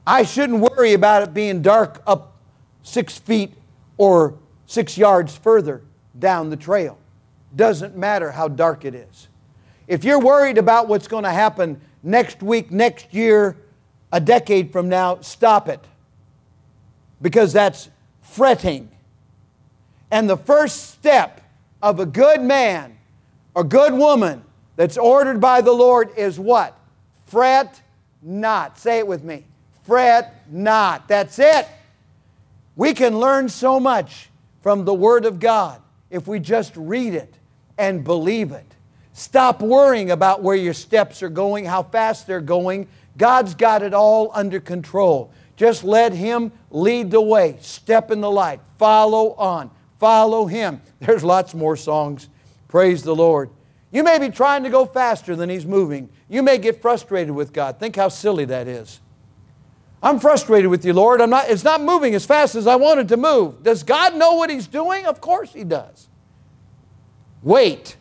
I 0.05 0.23
shouldn't 0.23 0.59
worry 0.59 0.93
about 0.93 1.23
it 1.23 1.33
being 1.33 1.61
dark 1.61 2.01
up 2.05 2.35
six 2.83 3.17
feet 3.17 3.53
or 3.97 4.35
six 4.65 4.97
yards 4.97 5.35
further 5.35 5.81
down 6.17 6.49
the 6.49 6.57
trail. 6.57 6.97
Doesn't 7.55 7.97
matter 7.97 8.31
how 8.31 8.47
dark 8.47 8.85
it 8.85 8.95
is. 8.95 9.27
If 9.87 10.03
you're 10.03 10.19
worried 10.19 10.57
about 10.57 10.87
what's 10.87 11.07
going 11.07 11.25
to 11.25 11.31
happen 11.31 11.81
next 12.01 12.41
week, 12.41 12.71
next 12.71 13.13
year, 13.13 13.57
a 14.11 14.19
decade 14.19 14.71
from 14.71 14.89
now, 14.89 15.19
stop 15.21 15.67
it. 15.67 15.83
Because 17.21 17.53
that's 17.53 17.89
fretting. 18.21 18.89
And 20.09 20.29
the 20.29 20.37
first 20.37 20.91
step 20.91 21.41
of 21.81 21.99
a 21.99 22.05
good 22.05 22.41
man 22.41 22.97
or 23.53 23.63
good 23.63 23.93
woman 23.93 24.43
that's 24.75 24.97
ordered 24.97 25.41
by 25.41 25.61
the 25.61 25.73
Lord 25.73 26.17
is 26.17 26.39
what? 26.39 26.77
Fret 27.27 27.81
not. 28.21 28.77
Say 28.77 28.99
it 28.99 29.07
with 29.07 29.23
me. 29.23 29.45
Fret 29.83 30.45
not. 30.49 31.07
That's 31.07 31.37
it. 31.39 31.67
We 32.75 32.93
can 32.93 33.19
learn 33.19 33.49
so 33.49 33.79
much 33.79 34.29
from 34.61 34.85
the 34.85 34.93
Word 34.93 35.25
of 35.25 35.39
God 35.39 35.81
if 36.09 36.27
we 36.27 36.39
just 36.39 36.75
read 36.77 37.13
it 37.13 37.35
and 37.81 38.03
believe 38.03 38.51
it. 38.51 38.75
Stop 39.13 39.59
worrying 39.61 40.11
about 40.11 40.43
where 40.43 40.55
your 40.55 40.73
steps 40.73 41.23
are 41.23 41.29
going, 41.29 41.65
how 41.65 41.81
fast 41.81 42.27
they're 42.27 42.39
going. 42.39 42.87
God's 43.17 43.55
got 43.55 43.81
it 43.81 43.93
all 43.93 44.31
under 44.35 44.59
control. 44.59 45.33
Just 45.57 45.83
let 45.83 46.13
Him 46.13 46.51
lead 46.69 47.09
the 47.09 47.19
way. 47.19 47.57
Step 47.59 48.11
in 48.11 48.21
the 48.21 48.29
light. 48.29 48.61
Follow 48.77 49.33
on. 49.33 49.71
Follow 49.99 50.45
Him. 50.45 50.79
There's 50.99 51.23
lots 51.23 51.55
more 51.55 51.75
songs. 51.75 52.29
Praise 52.67 53.01
the 53.01 53.15
Lord. 53.15 53.49
You 53.91 54.03
may 54.03 54.19
be 54.19 54.29
trying 54.29 54.63
to 54.63 54.69
go 54.69 54.85
faster 54.85 55.35
than 55.35 55.49
He's 55.49 55.65
moving. 55.65 56.09
You 56.29 56.43
may 56.43 56.59
get 56.59 56.81
frustrated 56.81 57.33
with 57.33 57.51
God. 57.51 57.79
Think 57.79 57.95
how 57.95 58.09
silly 58.09 58.45
that 58.45 58.67
is. 58.67 59.01
I'm 60.03 60.19
frustrated 60.19 60.69
with 60.69 60.85
you, 60.85 60.93
Lord. 60.93 61.19
I'm 61.19 61.31
not, 61.31 61.49
it's 61.49 61.63
not 61.63 61.81
moving 61.81 62.13
as 62.15 62.25
fast 62.25 62.55
as 62.55 62.67
I 62.67 62.75
wanted 62.75 63.07
to 63.09 63.17
move. 63.17 63.63
Does 63.63 63.83
God 63.83 64.15
know 64.15 64.35
what 64.35 64.51
He's 64.51 64.67
doing? 64.67 65.05
Of 65.07 65.19
course 65.19 65.51
He 65.51 65.63
does. 65.63 66.07
Wait. 67.41 67.95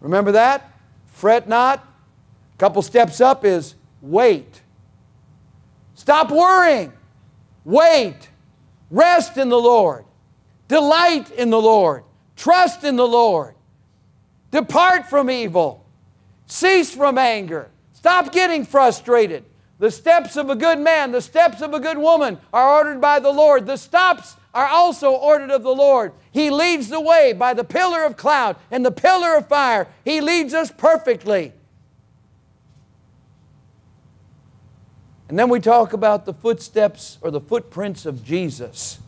Remember 0.00 0.32
that? 0.32 0.72
Fret 1.06 1.48
not. 1.48 1.80
A 1.80 2.58
couple 2.58 2.82
steps 2.82 3.20
up 3.20 3.44
is 3.44 3.74
wait. 4.00 4.62
Stop 5.94 6.30
worrying. 6.30 6.92
Wait. 7.64 8.28
Rest 8.90 9.36
in 9.36 9.48
the 9.48 9.58
Lord. 9.58 10.04
Delight 10.68 11.30
in 11.30 11.50
the 11.50 11.60
Lord. 11.60 12.04
Trust 12.36 12.84
in 12.84 12.96
the 12.96 13.06
Lord. 13.06 13.54
Depart 14.50 15.08
from 15.08 15.30
evil. 15.30 15.84
Cease 16.46 16.94
from 16.94 17.18
anger. 17.18 17.70
Stop 17.92 18.32
getting 18.32 18.64
frustrated. 18.64 19.44
The 19.78 19.90
steps 19.90 20.36
of 20.36 20.48
a 20.48 20.56
good 20.56 20.78
man, 20.78 21.12
the 21.12 21.20
steps 21.20 21.60
of 21.60 21.74
a 21.74 21.80
good 21.80 21.98
woman 21.98 22.38
are 22.52 22.76
ordered 22.76 23.00
by 23.00 23.18
the 23.18 23.30
Lord. 23.30 23.66
The 23.66 23.76
stops 23.76 24.36
are 24.56 24.68
also 24.68 25.12
ordered 25.12 25.50
of 25.50 25.62
the 25.62 25.74
Lord. 25.74 26.14
He 26.32 26.48
leads 26.48 26.88
the 26.88 27.00
way 27.00 27.34
by 27.34 27.52
the 27.52 27.62
pillar 27.62 28.04
of 28.04 28.16
cloud 28.16 28.56
and 28.70 28.86
the 28.86 28.90
pillar 28.90 29.36
of 29.36 29.48
fire. 29.48 29.86
He 30.02 30.22
leads 30.22 30.54
us 30.54 30.70
perfectly. 30.70 31.52
And 35.28 35.38
then 35.38 35.50
we 35.50 35.60
talk 35.60 35.92
about 35.92 36.24
the 36.24 36.32
footsteps 36.32 37.18
or 37.20 37.30
the 37.30 37.40
footprints 37.40 38.06
of 38.06 38.24
Jesus. 38.24 38.98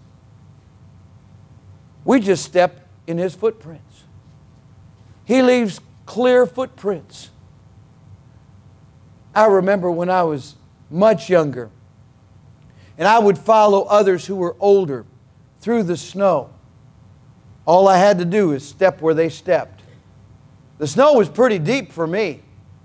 We 2.05 2.20
just 2.20 2.44
step 2.44 2.86
in 3.07 3.16
his 3.16 3.34
footprints. 3.34 4.03
He 5.24 5.40
leaves 5.40 5.80
clear 6.05 6.44
footprints. 6.44 7.30
I 9.34 9.46
remember 9.46 9.90
when 9.90 10.11
I 10.11 10.24
was 10.24 10.57
much 10.90 11.30
younger, 11.30 11.70
and 12.99 13.09
I 13.09 13.18
would 13.18 13.38
follow 13.38 13.84
others 13.84 14.26
who 14.26 14.36
were 14.36 14.55
older 14.61 15.07
through 15.61 15.85
the 15.85 15.97
snow. 15.97 16.51
All 17.67 17.89
I 17.89 17.99
had 17.99 18.19
to 18.19 18.25
do 18.25 18.53
is 18.53 18.67
step 18.67 19.01
where 19.01 19.15
they 19.15 19.29
stepped. 19.29 19.83
The 20.79 20.87
snow 20.87 21.15
was 21.15 21.29
pretty 21.29 21.59
deep 21.59 21.93
for 21.93 22.07
me. 22.07 22.43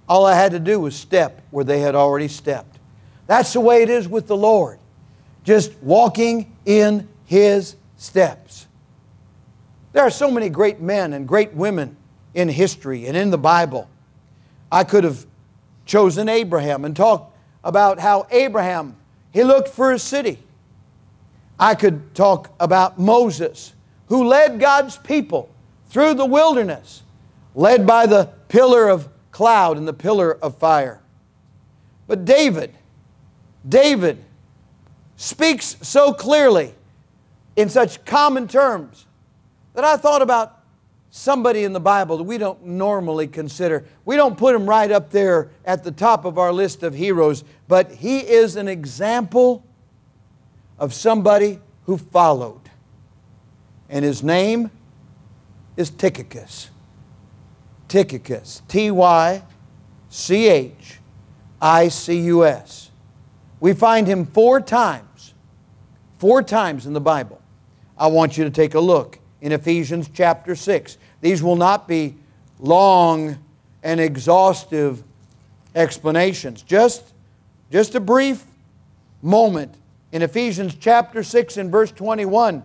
All 0.10 0.26
I 0.26 0.36
had 0.36 0.52
to 0.52 0.60
do 0.60 0.80
was 0.80 0.96
step 0.96 1.42
where 1.52 1.64
they 1.64 1.80
had 1.80 1.96
already 1.96 2.28
stepped. 2.28 2.80
That's 3.28 3.54
the 3.54 3.62
way 3.62 3.82
it 3.84 3.90
is 3.90 4.08
with 4.08 4.28
the 4.28 4.36
Lord. 4.36 4.80
Just 5.44 5.74
walking 5.82 6.56
in 6.66 7.08
His 7.26 7.76
steps. 7.98 8.68
There 9.94 10.04
are 10.04 10.12
so 10.12 10.30
many 10.30 10.50
great 10.50 10.82
men 10.82 11.14
and 11.14 11.28
great 11.28 11.54
women 11.54 11.96
in 12.34 12.50
history 12.50 13.06
and 13.06 13.16
in 13.16 13.30
the 13.30 13.38
Bible. 13.38 13.88
I 14.72 14.84
could 14.84 15.04
have 15.04 15.26
chosen 15.86 16.28
Abraham 16.28 16.84
and 16.84 16.96
talked 16.96 17.38
about 17.64 18.00
how 18.00 18.28
Abraham, 18.32 18.96
he 19.32 19.44
looked 19.44 19.70
for 19.70 19.92
a 19.92 20.00
city. 20.00 20.40
I 21.64 21.76
could 21.76 22.14
talk 22.14 22.54
about 22.60 23.00
Moses, 23.00 23.72
who 24.08 24.26
led 24.26 24.60
God's 24.60 24.98
people 24.98 25.50
through 25.88 26.16
the 26.16 26.26
wilderness, 26.26 27.04
led 27.56 27.88
by 27.88 28.06
the 28.06 28.26
pillar 28.50 28.90
of 28.90 29.08
cloud 29.32 29.78
and 29.78 29.88
the 29.88 29.94
pillar 29.94 30.34
of 30.44 30.58
fire. 30.58 31.02
But 32.06 32.26
David, 32.26 32.76
David 33.66 34.22
speaks 35.16 35.78
so 35.82 36.12
clearly 36.12 36.76
in 37.56 37.70
such 37.70 38.04
common 38.04 38.50
terms 38.50 39.06
that 39.74 39.86
I 39.86 39.96
thought 39.96 40.22
about 40.22 40.60
somebody 41.12 41.64
in 41.64 41.72
the 41.72 41.80
Bible 41.80 42.18
that 42.18 42.24
we 42.24 42.38
don't 42.38 42.62
normally 42.66 43.28
consider. 43.28 43.86
We 44.04 44.18
don't 44.18 44.38
put 44.38 44.54
him 44.54 44.68
right 44.68 44.92
up 44.92 45.12
there 45.12 45.50
at 45.64 45.86
the 45.86 45.94
top 45.94 46.26
of 46.26 46.38
our 46.38 46.52
list 46.52 46.84
of 46.84 46.94
heroes, 46.94 47.46
but 47.70 47.90
he 47.90 48.20
is 48.20 48.58
an 48.58 48.68
example 48.68 49.66
of 50.78 50.94
somebody 50.94 51.60
who 51.86 51.98
followed. 51.98 52.62
And 53.90 54.04
his 54.04 54.24
name 54.24 54.72
is 55.78 55.90
Tychicus. 55.90 56.70
Tychicus. 57.88 58.62
T 58.68 58.92
Y 58.92 59.44
C 60.10 60.48
H 60.48 61.00
I 61.62 61.88
C 61.88 62.20
U 62.22 62.46
S. 62.46 62.92
We 63.60 63.74
find 63.74 64.08
him 64.08 64.26
four 64.26 64.60
times, 64.60 65.34
four 66.18 66.44
times 66.44 66.86
in 66.86 66.94
the 66.94 67.02
Bible. 67.02 67.42
I 67.98 68.08
want 68.08 68.38
you 68.38 68.44
to 68.44 68.50
take 68.50 68.74
a 68.74 68.80
look 68.80 69.20
in 69.42 69.52
Ephesians 69.52 70.10
chapter 70.14 70.56
6. 70.56 70.98
These 71.22 71.42
will 71.42 71.56
not 71.56 71.88
be 71.88 72.16
long 72.60 73.38
and 73.84 74.00
exhaustive 74.00 75.04
explanations. 75.76 76.62
Just, 76.62 77.14
just 77.72 77.96
a 77.96 78.00
brief 78.00 78.44
moment 79.22 79.74
in 80.14 80.22
Ephesians 80.22 80.76
chapter 80.80 81.24
6 81.24 81.58
and 81.58 81.72
verse 81.72 81.92
21. 81.92 82.64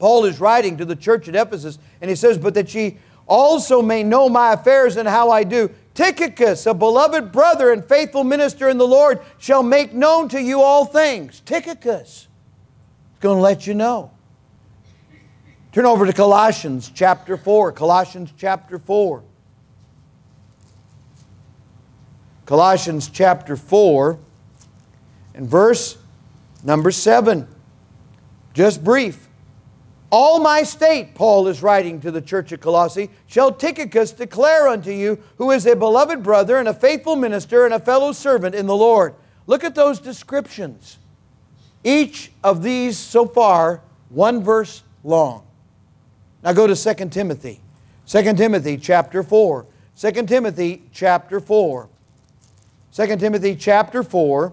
Paul 0.00 0.24
is 0.24 0.40
writing 0.40 0.76
to 0.76 0.84
the 0.84 0.96
church 0.96 1.28
at 1.28 1.36
Ephesus, 1.36 1.78
and 2.00 2.10
he 2.10 2.16
says, 2.16 2.36
But 2.36 2.54
that 2.54 2.74
ye 2.74 2.98
also 3.26 3.80
may 3.80 4.02
know 4.02 4.28
my 4.28 4.52
affairs 4.52 4.96
and 4.96 5.08
how 5.08 5.30
I 5.30 5.44
do. 5.44 5.70
Tychicus, 5.94 6.66
a 6.66 6.74
beloved 6.74 7.30
brother 7.30 7.72
and 7.72 7.84
faithful 7.84 8.24
minister 8.24 8.68
in 8.68 8.76
the 8.76 8.86
Lord, 8.86 9.20
shall 9.38 9.62
make 9.62 9.94
known 9.94 10.28
to 10.30 10.42
you 10.42 10.60
all 10.62 10.84
things. 10.84 11.40
Tychicus 11.40 12.08
is 12.22 12.28
going 13.20 13.38
to 13.38 13.42
let 13.42 13.68
you 13.68 13.74
know. 13.74 14.10
Turn 15.70 15.86
over 15.86 16.04
to 16.04 16.12
Colossians 16.12 16.90
chapter 16.92 17.36
4. 17.36 17.70
Colossians 17.70 18.32
chapter 18.36 18.80
4. 18.80 19.22
Colossians 22.46 23.08
chapter 23.08 23.56
4 23.56 24.18
and 25.34 25.48
verse 25.48 25.98
number 26.64 26.90
7. 26.90 27.46
Just 28.52 28.82
brief. 28.82 29.28
All 30.10 30.38
my 30.38 30.62
state, 30.62 31.14
Paul 31.14 31.48
is 31.48 31.62
writing 31.62 32.00
to 32.00 32.10
the 32.10 32.20
church 32.20 32.52
at 32.52 32.60
Colossae, 32.60 33.10
shall 33.26 33.50
Tychicus 33.50 34.12
declare 34.12 34.68
unto 34.68 34.90
you, 34.90 35.18
who 35.38 35.50
is 35.50 35.66
a 35.66 35.74
beloved 35.74 36.22
brother 36.22 36.58
and 36.58 36.68
a 36.68 36.74
faithful 36.74 37.16
minister 37.16 37.64
and 37.64 37.74
a 37.74 37.80
fellow 37.80 38.12
servant 38.12 38.54
in 38.54 38.66
the 38.66 38.76
Lord. 38.76 39.14
Look 39.46 39.64
at 39.64 39.74
those 39.74 39.98
descriptions. 39.98 40.98
Each 41.82 42.30
of 42.42 42.62
these 42.62 42.96
so 42.96 43.26
far, 43.26 43.82
one 44.08 44.42
verse 44.42 44.82
long. 45.02 45.44
Now 46.42 46.52
go 46.52 46.66
to 46.66 46.76
2 46.76 47.08
Timothy. 47.08 47.60
2 48.06 48.34
Timothy 48.34 48.76
chapter 48.76 49.22
4. 49.22 49.66
2 49.96 50.12
Timothy 50.26 50.82
chapter 50.92 51.40
4. 51.40 51.88
2 52.92 53.16
Timothy 53.16 53.56
chapter 53.56 54.02
4 54.02 54.52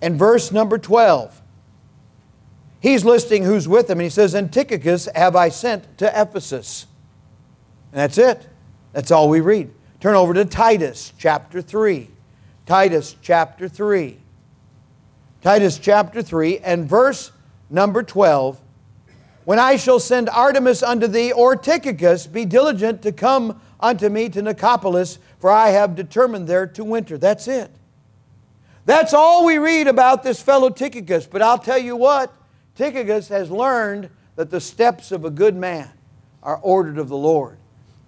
and 0.00 0.18
verse 0.18 0.52
number 0.52 0.78
12. 0.78 1.42
He's 2.80 3.04
listing 3.04 3.42
who's 3.42 3.66
with 3.66 3.90
him, 3.90 3.98
and 3.98 4.04
he 4.04 4.10
says, 4.10 4.32
Tychicus 4.32 5.08
have 5.14 5.34
I 5.34 5.48
sent 5.48 5.98
to 5.98 6.06
Ephesus. 6.20 6.86
And 7.92 8.00
that's 8.00 8.18
it. 8.18 8.46
That's 8.92 9.10
all 9.10 9.28
we 9.28 9.40
read. 9.40 9.72
Turn 10.00 10.14
over 10.14 10.34
to 10.34 10.44
Titus 10.44 11.12
chapter 11.18 11.62
3. 11.62 12.10
Titus 12.66 13.16
chapter 13.22 13.68
3. 13.68 14.18
Titus 15.42 15.78
chapter 15.78 16.22
3 16.22 16.58
and 16.58 16.88
verse 16.88 17.32
number 17.70 18.02
12 18.02 18.60
when 19.46 19.60
I 19.60 19.76
shall 19.76 20.00
send 20.00 20.26
Artemas 20.26 20.82
unto 20.82 21.06
thee, 21.06 21.30
or 21.30 21.54
Tychicus, 21.54 22.26
be 22.26 22.44
diligent 22.44 23.00
to 23.02 23.12
come 23.12 23.60
unto 23.78 24.08
me 24.08 24.28
to 24.30 24.42
Nicopolis, 24.42 25.18
for 25.38 25.50
I 25.50 25.68
have 25.68 25.94
determined 25.94 26.48
there 26.48 26.66
to 26.66 26.82
winter. 26.82 27.16
That's 27.16 27.46
it. 27.46 27.70
That's 28.86 29.12
all 29.12 29.44
we 29.44 29.58
read 29.58 29.88
about 29.88 30.22
this 30.22 30.40
fellow 30.40 30.70
Tychicus. 30.70 31.26
But 31.26 31.42
I'll 31.42 31.58
tell 31.58 31.78
you 31.78 31.96
what, 31.96 32.32
Tychicus 32.74 33.28
has 33.28 33.50
learned 33.50 34.08
that 34.36 34.50
the 34.50 34.60
steps 34.60 35.12
of 35.12 35.24
a 35.24 35.30
good 35.30 35.56
man 35.56 35.90
are 36.42 36.56
ordered 36.56 36.98
of 36.98 37.08
the 37.08 37.16
Lord, 37.16 37.58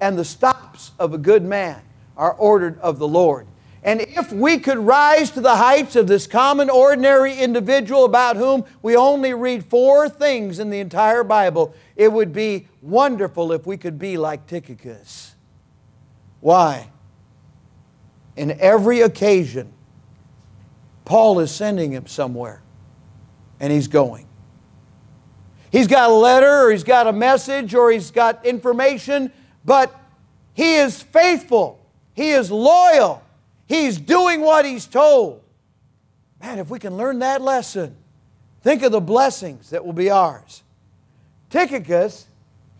and 0.00 0.16
the 0.16 0.24
stops 0.24 0.92
of 0.98 1.12
a 1.12 1.18
good 1.18 1.44
man 1.44 1.82
are 2.16 2.32
ordered 2.32 2.78
of 2.80 2.98
the 2.98 3.08
Lord. 3.08 3.46
And 3.82 4.00
if 4.00 4.32
we 4.32 4.58
could 4.58 4.78
rise 4.78 5.30
to 5.32 5.40
the 5.40 5.56
heights 5.56 5.96
of 5.96 6.06
this 6.06 6.26
common, 6.26 6.70
ordinary 6.70 7.38
individual 7.38 8.04
about 8.04 8.36
whom 8.36 8.64
we 8.82 8.96
only 8.96 9.34
read 9.34 9.64
four 9.64 10.08
things 10.08 10.58
in 10.58 10.70
the 10.70 10.80
entire 10.80 11.24
Bible, 11.24 11.74
it 11.96 12.12
would 12.12 12.32
be 12.32 12.68
wonderful 12.82 13.52
if 13.52 13.66
we 13.66 13.76
could 13.76 13.98
be 13.98 14.16
like 14.16 14.46
Tychicus. 14.46 15.34
Why? 16.40 16.88
in 18.38 18.56
every 18.60 19.00
occasion, 19.00 19.72
Paul 21.08 21.40
is 21.40 21.50
sending 21.50 21.92
him 21.92 22.06
somewhere, 22.06 22.60
and 23.60 23.72
he's 23.72 23.88
going. 23.88 24.26
He's 25.72 25.86
got 25.86 26.10
a 26.10 26.12
letter, 26.12 26.66
or 26.66 26.70
he's 26.70 26.84
got 26.84 27.06
a 27.06 27.14
message, 27.14 27.74
or 27.74 27.90
he's 27.90 28.10
got 28.10 28.44
information, 28.44 29.32
but 29.64 29.98
he 30.52 30.74
is 30.74 31.02
faithful. 31.02 31.80
He 32.12 32.28
is 32.28 32.50
loyal. 32.50 33.22
He's 33.66 33.96
doing 33.96 34.42
what 34.42 34.66
he's 34.66 34.84
told. 34.84 35.42
Man, 36.42 36.58
if 36.58 36.68
we 36.68 36.78
can 36.78 36.98
learn 36.98 37.20
that 37.20 37.40
lesson, 37.40 37.96
think 38.60 38.82
of 38.82 38.92
the 38.92 39.00
blessings 39.00 39.70
that 39.70 39.86
will 39.86 39.94
be 39.94 40.10
ours. 40.10 40.62
Tychicus 41.48 42.26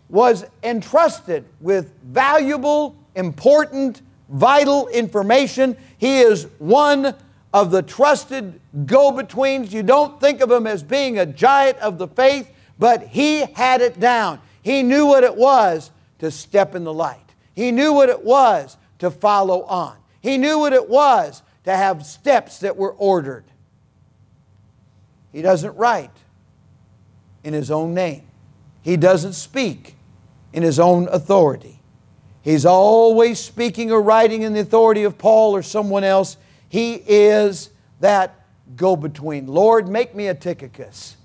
was 0.07 0.45
entrusted 0.61 1.45
with 1.61 1.91
valuable, 2.03 2.95
important, 3.15 4.03
vital 4.29 4.87
information. 4.89 5.75
He 5.97 6.19
is 6.19 6.43
one 6.59 7.15
of 7.53 7.71
the 7.71 7.81
trusted 7.81 8.59
go 8.85 9.11
betweens. 9.11 9.73
You 9.73 9.83
don't 9.83 10.19
think 10.19 10.41
of 10.41 10.51
him 10.51 10.67
as 10.67 10.83
being 10.83 11.17
a 11.17 11.25
giant 11.25 11.77
of 11.79 11.97
the 11.97 12.07
faith, 12.07 12.49
but 12.77 13.07
he 13.07 13.41
had 13.41 13.81
it 13.81 13.99
down. 13.99 14.39
He 14.61 14.83
knew 14.83 15.05
what 15.05 15.23
it 15.23 15.35
was 15.35 15.91
to 16.19 16.29
step 16.31 16.75
in 16.75 16.83
the 16.83 16.93
light, 16.93 17.33
he 17.55 17.71
knew 17.71 17.93
what 17.93 18.09
it 18.09 18.23
was 18.23 18.77
to 18.99 19.09
follow 19.09 19.63
on, 19.63 19.97
he 20.21 20.37
knew 20.37 20.59
what 20.59 20.73
it 20.73 20.89
was 20.89 21.41
to 21.63 21.75
have 21.75 22.05
steps 22.05 22.59
that 22.59 22.75
were 22.75 22.91
ordered. 22.93 23.45
He 25.31 25.41
doesn't 25.41 25.75
write 25.75 26.11
in 27.43 27.53
his 27.53 27.69
own 27.71 27.93
name. 27.93 28.23
He 28.81 28.97
doesn't 28.97 29.33
speak 29.33 29.95
in 30.53 30.63
his 30.63 30.79
own 30.79 31.07
authority. 31.09 31.79
He's 32.41 32.65
always 32.65 33.39
speaking 33.39 33.91
or 33.91 34.01
writing 34.01 34.41
in 34.41 34.53
the 34.53 34.61
authority 34.61 35.03
of 35.03 35.17
Paul 35.17 35.55
or 35.55 35.61
someone 35.61 36.03
else. 36.03 36.37
He 36.69 36.93
is 36.93 37.71
that 37.99 38.45
go 38.75 38.95
between. 38.95 39.47
Lord, 39.47 39.87
make 39.87 40.15
me 40.15 40.27
a 40.27 40.35
Tychicus. 40.35 41.17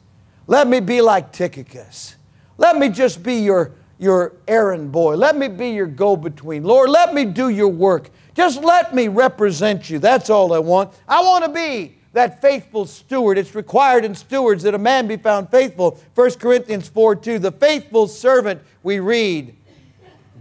Let 0.46 0.66
me 0.66 0.80
be 0.80 1.00
like 1.00 1.32
Tychicus. 1.32 2.16
Let 2.56 2.78
me 2.78 2.88
just 2.88 3.22
be 3.22 3.36
your, 3.36 3.72
your 3.98 4.34
errand 4.48 4.92
boy. 4.92 5.16
Let 5.16 5.36
me 5.36 5.48
be 5.48 5.70
your 5.70 5.86
go 5.86 6.16
between. 6.16 6.64
Lord, 6.64 6.90
let 6.90 7.14
me 7.14 7.24
do 7.24 7.48
your 7.48 7.68
work. 7.68 8.10
Just 8.34 8.62
let 8.62 8.94
me 8.94 9.08
represent 9.08 9.88
you. 9.88 9.98
That's 9.98 10.30
all 10.30 10.52
I 10.52 10.58
want. 10.58 10.92
I 11.06 11.22
want 11.22 11.44
to 11.44 11.50
be 11.50 11.96
that 12.12 12.40
faithful 12.40 12.86
steward. 12.86 13.38
It's 13.38 13.54
required 13.54 14.04
in 14.04 14.14
stewards 14.14 14.62
that 14.62 14.74
a 14.74 14.78
man 14.78 15.06
be 15.06 15.16
found 15.16 15.50
faithful. 15.50 16.00
1 16.14 16.30
Corinthians 16.32 16.88
4 16.88 17.16
2. 17.16 17.38
The 17.38 17.52
faithful 17.52 18.08
servant, 18.08 18.62
we 18.82 19.00
read, 19.00 19.56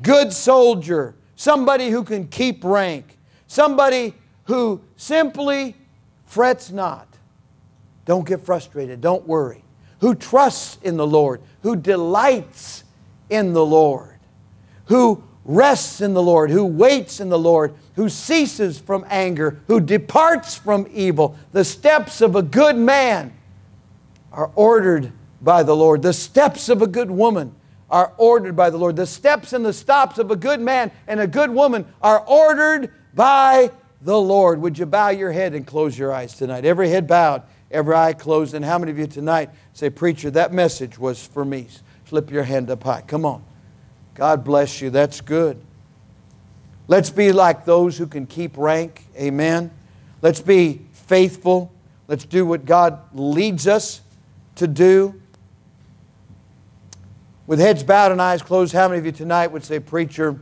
good 0.02 0.32
soldier, 0.32 1.16
somebody 1.36 1.90
who 1.90 2.04
can 2.04 2.28
keep 2.28 2.64
rank, 2.64 3.18
somebody 3.48 4.14
who 4.46 4.82
simply 5.04 5.76
frets 6.26 6.72
not. 6.72 7.08
Don't 8.06 8.26
get 8.26 8.42
frustrated, 8.42 9.02
don't 9.02 9.28
worry. 9.28 9.64
Who 10.00 10.16
trusts 10.16 10.78
in 10.82 10.98
the 10.98 11.08
Lord, 11.08 11.42
who 11.62 11.76
delights 11.76 12.84
in 13.30 13.54
the 13.54 13.66
Lord, 13.66 14.20
who 14.86 15.24
rests 15.46 16.02
in 16.02 16.14
the 16.14 16.22
Lord, 16.22 16.50
who 16.50 16.66
waits 16.66 17.20
in 17.20 17.30
the 17.30 17.40
Lord, 17.40 17.74
who 17.96 18.10
ceases 18.10 18.80
from 18.80 19.06
anger, 19.10 19.62
who 19.68 19.80
departs 19.80 20.56
from 20.56 20.88
evil. 20.92 21.38
The 21.52 21.66
steps 21.66 22.22
of 22.22 22.36
a 22.36 22.42
good 22.42 22.78
man 22.78 23.34
are 24.32 24.52
ordered 24.56 25.12
by 25.42 25.64
the 25.64 25.76
Lord. 25.76 26.02
The 26.02 26.14
steps 26.14 26.70
of 26.70 26.82
a 26.82 26.88
good 26.88 27.12
woman 27.12 27.56
are 27.90 28.14
ordered 28.18 28.56
by 28.56 28.70
the 28.70 28.78
Lord. 28.78 28.96
The 28.96 29.06
steps 29.06 29.54
and 29.54 29.66
the 29.66 29.74
stops 29.74 30.18
of 30.18 30.32
a 30.32 30.36
good 30.36 30.60
man 30.60 30.92
and 31.08 31.20
a 31.20 31.28
good 31.28 31.50
woman 31.50 31.86
are 32.02 32.20
ordered 32.26 32.92
by 33.14 33.70
the 34.04 34.20
Lord. 34.20 34.62
Would 34.62 34.78
you 34.78 34.86
bow 34.86 35.10
your 35.10 35.32
head 35.32 35.54
and 35.54 35.66
close 35.66 35.98
your 35.98 36.14
eyes 36.14 36.36
tonight? 36.36 36.66
Every 36.66 36.90
head 36.90 37.08
bowed, 37.08 37.44
every 37.72 37.96
eye 37.96 38.14
closed. 38.14 38.54
And 38.54 38.64
how 38.64 38.78
many 38.78 38.92
of 38.92 39.00
you 39.00 39.08
tonight 39.08 39.50
say, 39.74 39.90
Preacher, 39.90 40.30
that 40.32 40.54
message 40.54 41.00
was 41.00 41.26
for 41.26 41.46
me? 41.46 41.68
Slip 42.06 42.30
your 42.30 42.44
hand 42.44 42.70
up 42.70 42.84
high. 42.84 43.02
Come 43.02 43.26
on. 43.26 43.44
God 44.14 44.44
bless 44.44 44.82
you. 44.82 44.90
That's 44.90 45.22
good. 45.22 45.60
Let's 46.88 47.10
be 47.10 47.32
like 47.32 47.66
those 47.66 47.98
who 47.98 48.06
can 48.06 48.26
keep 48.26 48.58
rank. 48.58 49.06
Amen. 49.18 49.72
Let's 50.22 50.42
be 50.42 50.82
faithful. 50.92 51.72
Let's 52.08 52.26
do 52.26 52.46
what 52.46 52.66
God 52.66 53.00
leads 53.14 53.68
us 53.68 54.02
to 54.56 54.68
do. 54.68 55.20
With 57.48 57.60
heads 57.60 57.84
bowed 57.84 58.12
and 58.12 58.22
eyes 58.22 58.42
closed, 58.42 58.74
how 58.74 58.88
many 58.88 59.00
of 59.00 59.06
you 59.06 59.12
tonight 59.12 59.48
would 59.48 59.64
say, 59.64 59.80
Preacher, 59.80 60.40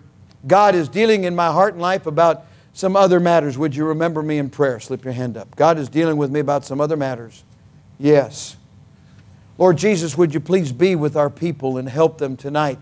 God 0.47 0.73
is 0.75 0.89
dealing 0.89 1.23
in 1.23 1.35
my 1.35 1.51
heart 1.51 1.73
and 1.73 1.81
life 1.81 2.07
about 2.07 2.45
some 2.73 2.95
other 2.95 3.19
matters? 3.19 3.57
Would 3.57 3.75
you 3.75 3.85
remember 3.85 4.23
me 4.23 4.37
in 4.37 4.49
prayer? 4.49 4.79
Slip 4.79 5.03
your 5.03 5.13
hand 5.13 5.37
up. 5.37 5.55
God 5.55 5.77
is 5.77 5.89
dealing 5.89 6.17
with 6.17 6.31
me 6.31 6.39
about 6.39 6.65
some 6.65 6.79
other 6.79 6.97
matters. 6.97 7.43
Yes. 7.99 8.55
Lord 9.57 9.77
Jesus, 9.77 10.17
would 10.17 10.33
you 10.33 10.39
please 10.39 10.71
be 10.71 10.95
with 10.95 11.15
our 11.15 11.29
people 11.29 11.77
and 11.77 11.87
help 11.87 12.17
them 12.17 12.37
tonight? 12.37 12.79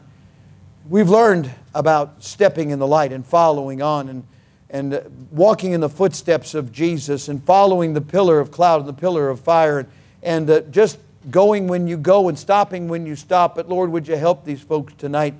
We've 0.87 1.09
learned 1.09 1.51
about 1.73 2.23
stepping 2.23 2.69
in 2.69 2.79
the 2.79 2.87
light 2.87 3.11
and 3.11 3.25
following 3.25 3.81
on 3.81 4.09
and, 4.09 4.23
and 4.69 5.27
walking 5.31 5.73
in 5.73 5.81
the 5.81 5.89
footsteps 5.89 6.53
of 6.53 6.71
Jesus 6.71 7.27
and 7.27 7.43
following 7.43 7.93
the 7.93 8.01
pillar 8.01 8.39
of 8.39 8.51
cloud 8.51 8.79
and 8.79 8.87
the 8.87 8.93
pillar 8.93 9.29
of 9.29 9.39
fire 9.39 9.79
and, 9.79 9.89
and 10.23 10.49
uh, 10.49 10.61
just 10.61 10.99
going 11.29 11.67
when 11.67 11.87
you 11.87 11.97
go 11.97 12.29
and 12.29 12.39
stopping 12.39 12.87
when 12.87 13.05
you 13.05 13.15
stop. 13.15 13.55
But 13.55 13.67
Lord, 13.67 13.91
would 13.91 14.07
you 14.07 14.15
help 14.15 14.45
these 14.45 14.61
folks 14.61 14.93
tonight 14.93 15.33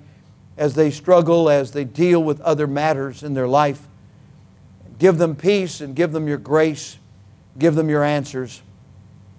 as 0.57 0.75
they 0.75 0.91
struggle, 0.91 1.49
as 1.49 1.71
they 1.71 1.85
deal 1.85 2.21
with 2.21 2.41
other 2.41 2.67
matters 2.67 3.23
in 3.23 3.33
their 3.33 3.47
life? 3.47 3.87
Give 4.99 5.17
them 5.17 5.35
peace 5.35 5.81
and 5.81 5.95
give 5.95 6.11
them 6.11 6.27
your 6.27 6.37
grace. 6.37 6.97
Give 7.57 7.73
them 7.73 7.89
your 7.89 8.03
answers. 8.03 8.61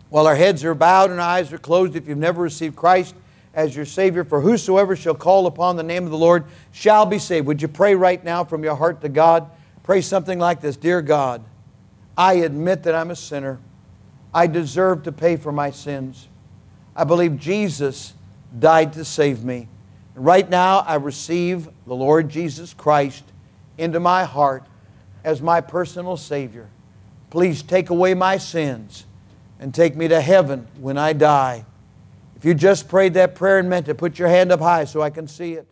While 0.09 0.27
our 0.27 0.35
heads 0.35 0.65
are 0.65 0.75
bowed 0.75 1.11
and 1.11 1.21
our 1.21 1.27
eyes 1.27 1.53
are 1.53 1.59
closed, 1.59 1.95
if 1.95 2.09
you've 2.09 2.19
never 2.19 2.43
received 2.43 2.75
Christ, 2.75 3.15
as 3.55 3.75
your 3.75 3.85
Savior. 3.85 4.25
For 4.25 4.41
whosoever 4.41 4.97
shall 4.97 5.15
call 5.15 5.47
upon 5.47 5.77
the 5.77 5.83
name 5.83 6.05
of 6.05 6.11
the 6.11 6.19
Lord 6.19 6.45
shall 6.73 7.07
be 7.07 7.19
saved. 7.19 7.47
Would 7.47 7.63
you 7.63 7.69
pray 7.69 7.95
right 7.95 8.23
now 8.23 8.45
from 8.45 8.63
your 8.63 8.77
heart 8.77 9.01
to 9.03 9.09
God? 9.09 9.51
Pray 9.83 10.01
something 10.01 10.39
like 10.39 10.61
this 10.61 10.77
Dear 10.77 11.03
God, 11.03 11.45
I 12.17 12.35
admit 12.35 12.85
that 12.85 12.95
I'm 12.95 13.11
a 13.11 13.17
sinner. 13.17 13.59
I 14.33 14.47
deserve 14.47 15.05
to 15.05 15.13
pay 15.13 15.37
for 15.37 15.51
my 15.51 15.71
sins. 15.71 16.29
I 16.95 17.05
believe 17.05 17.39
Jesus 17.39 18.15
died 18.57 18.93
to 18.93 19.05
save 19.05 19.45
me. 19.45 19.69
Right 20.15 20.49
now, 20.49 20.81
I 20.81 20.97
receive 20.97 21.69
the 21.87 21.95
Lord 21.95 22.29
Jesus 22.29 22.75
Christ 22.75 23.25
into 23.79 23.99
my 23.99 24.25
heart 24.25 24.65
as 25.25 25.43
my 25.43 25.61
personal 25.61 26.17
Savior. 26.17 26.69
Please 27.31 27.63
take 27.63 27.91
away 27.91 28.15
my 28.15 28.39
sins 28.39 29.07
and 29.59 29.75
take 29.75 29.95
me 29.97 30.09
to 30.09 30.21
heaven 30.21 30.67
when 30.79 30.99
I 30.99 31.13
die. 31.13 31.65
If 32.37 32.45
you 32.45 32.55
just 32.55 32.89
prayed 32.89 33.15
that 33.15 33.35
prayer 33.35 33.59
and 33.59 33.69
meant 33.69 33.89
it, 33.89 33.95
put 33.95 34.19
your 34.19 34.29
hand 34.29 34.51
up 34.51 34.61
high 34.61 34.85
so 34.85 35.03
I 35.03 35.11
can 35.11 35.29
see 35.29 35.55
it. 35.55 35.67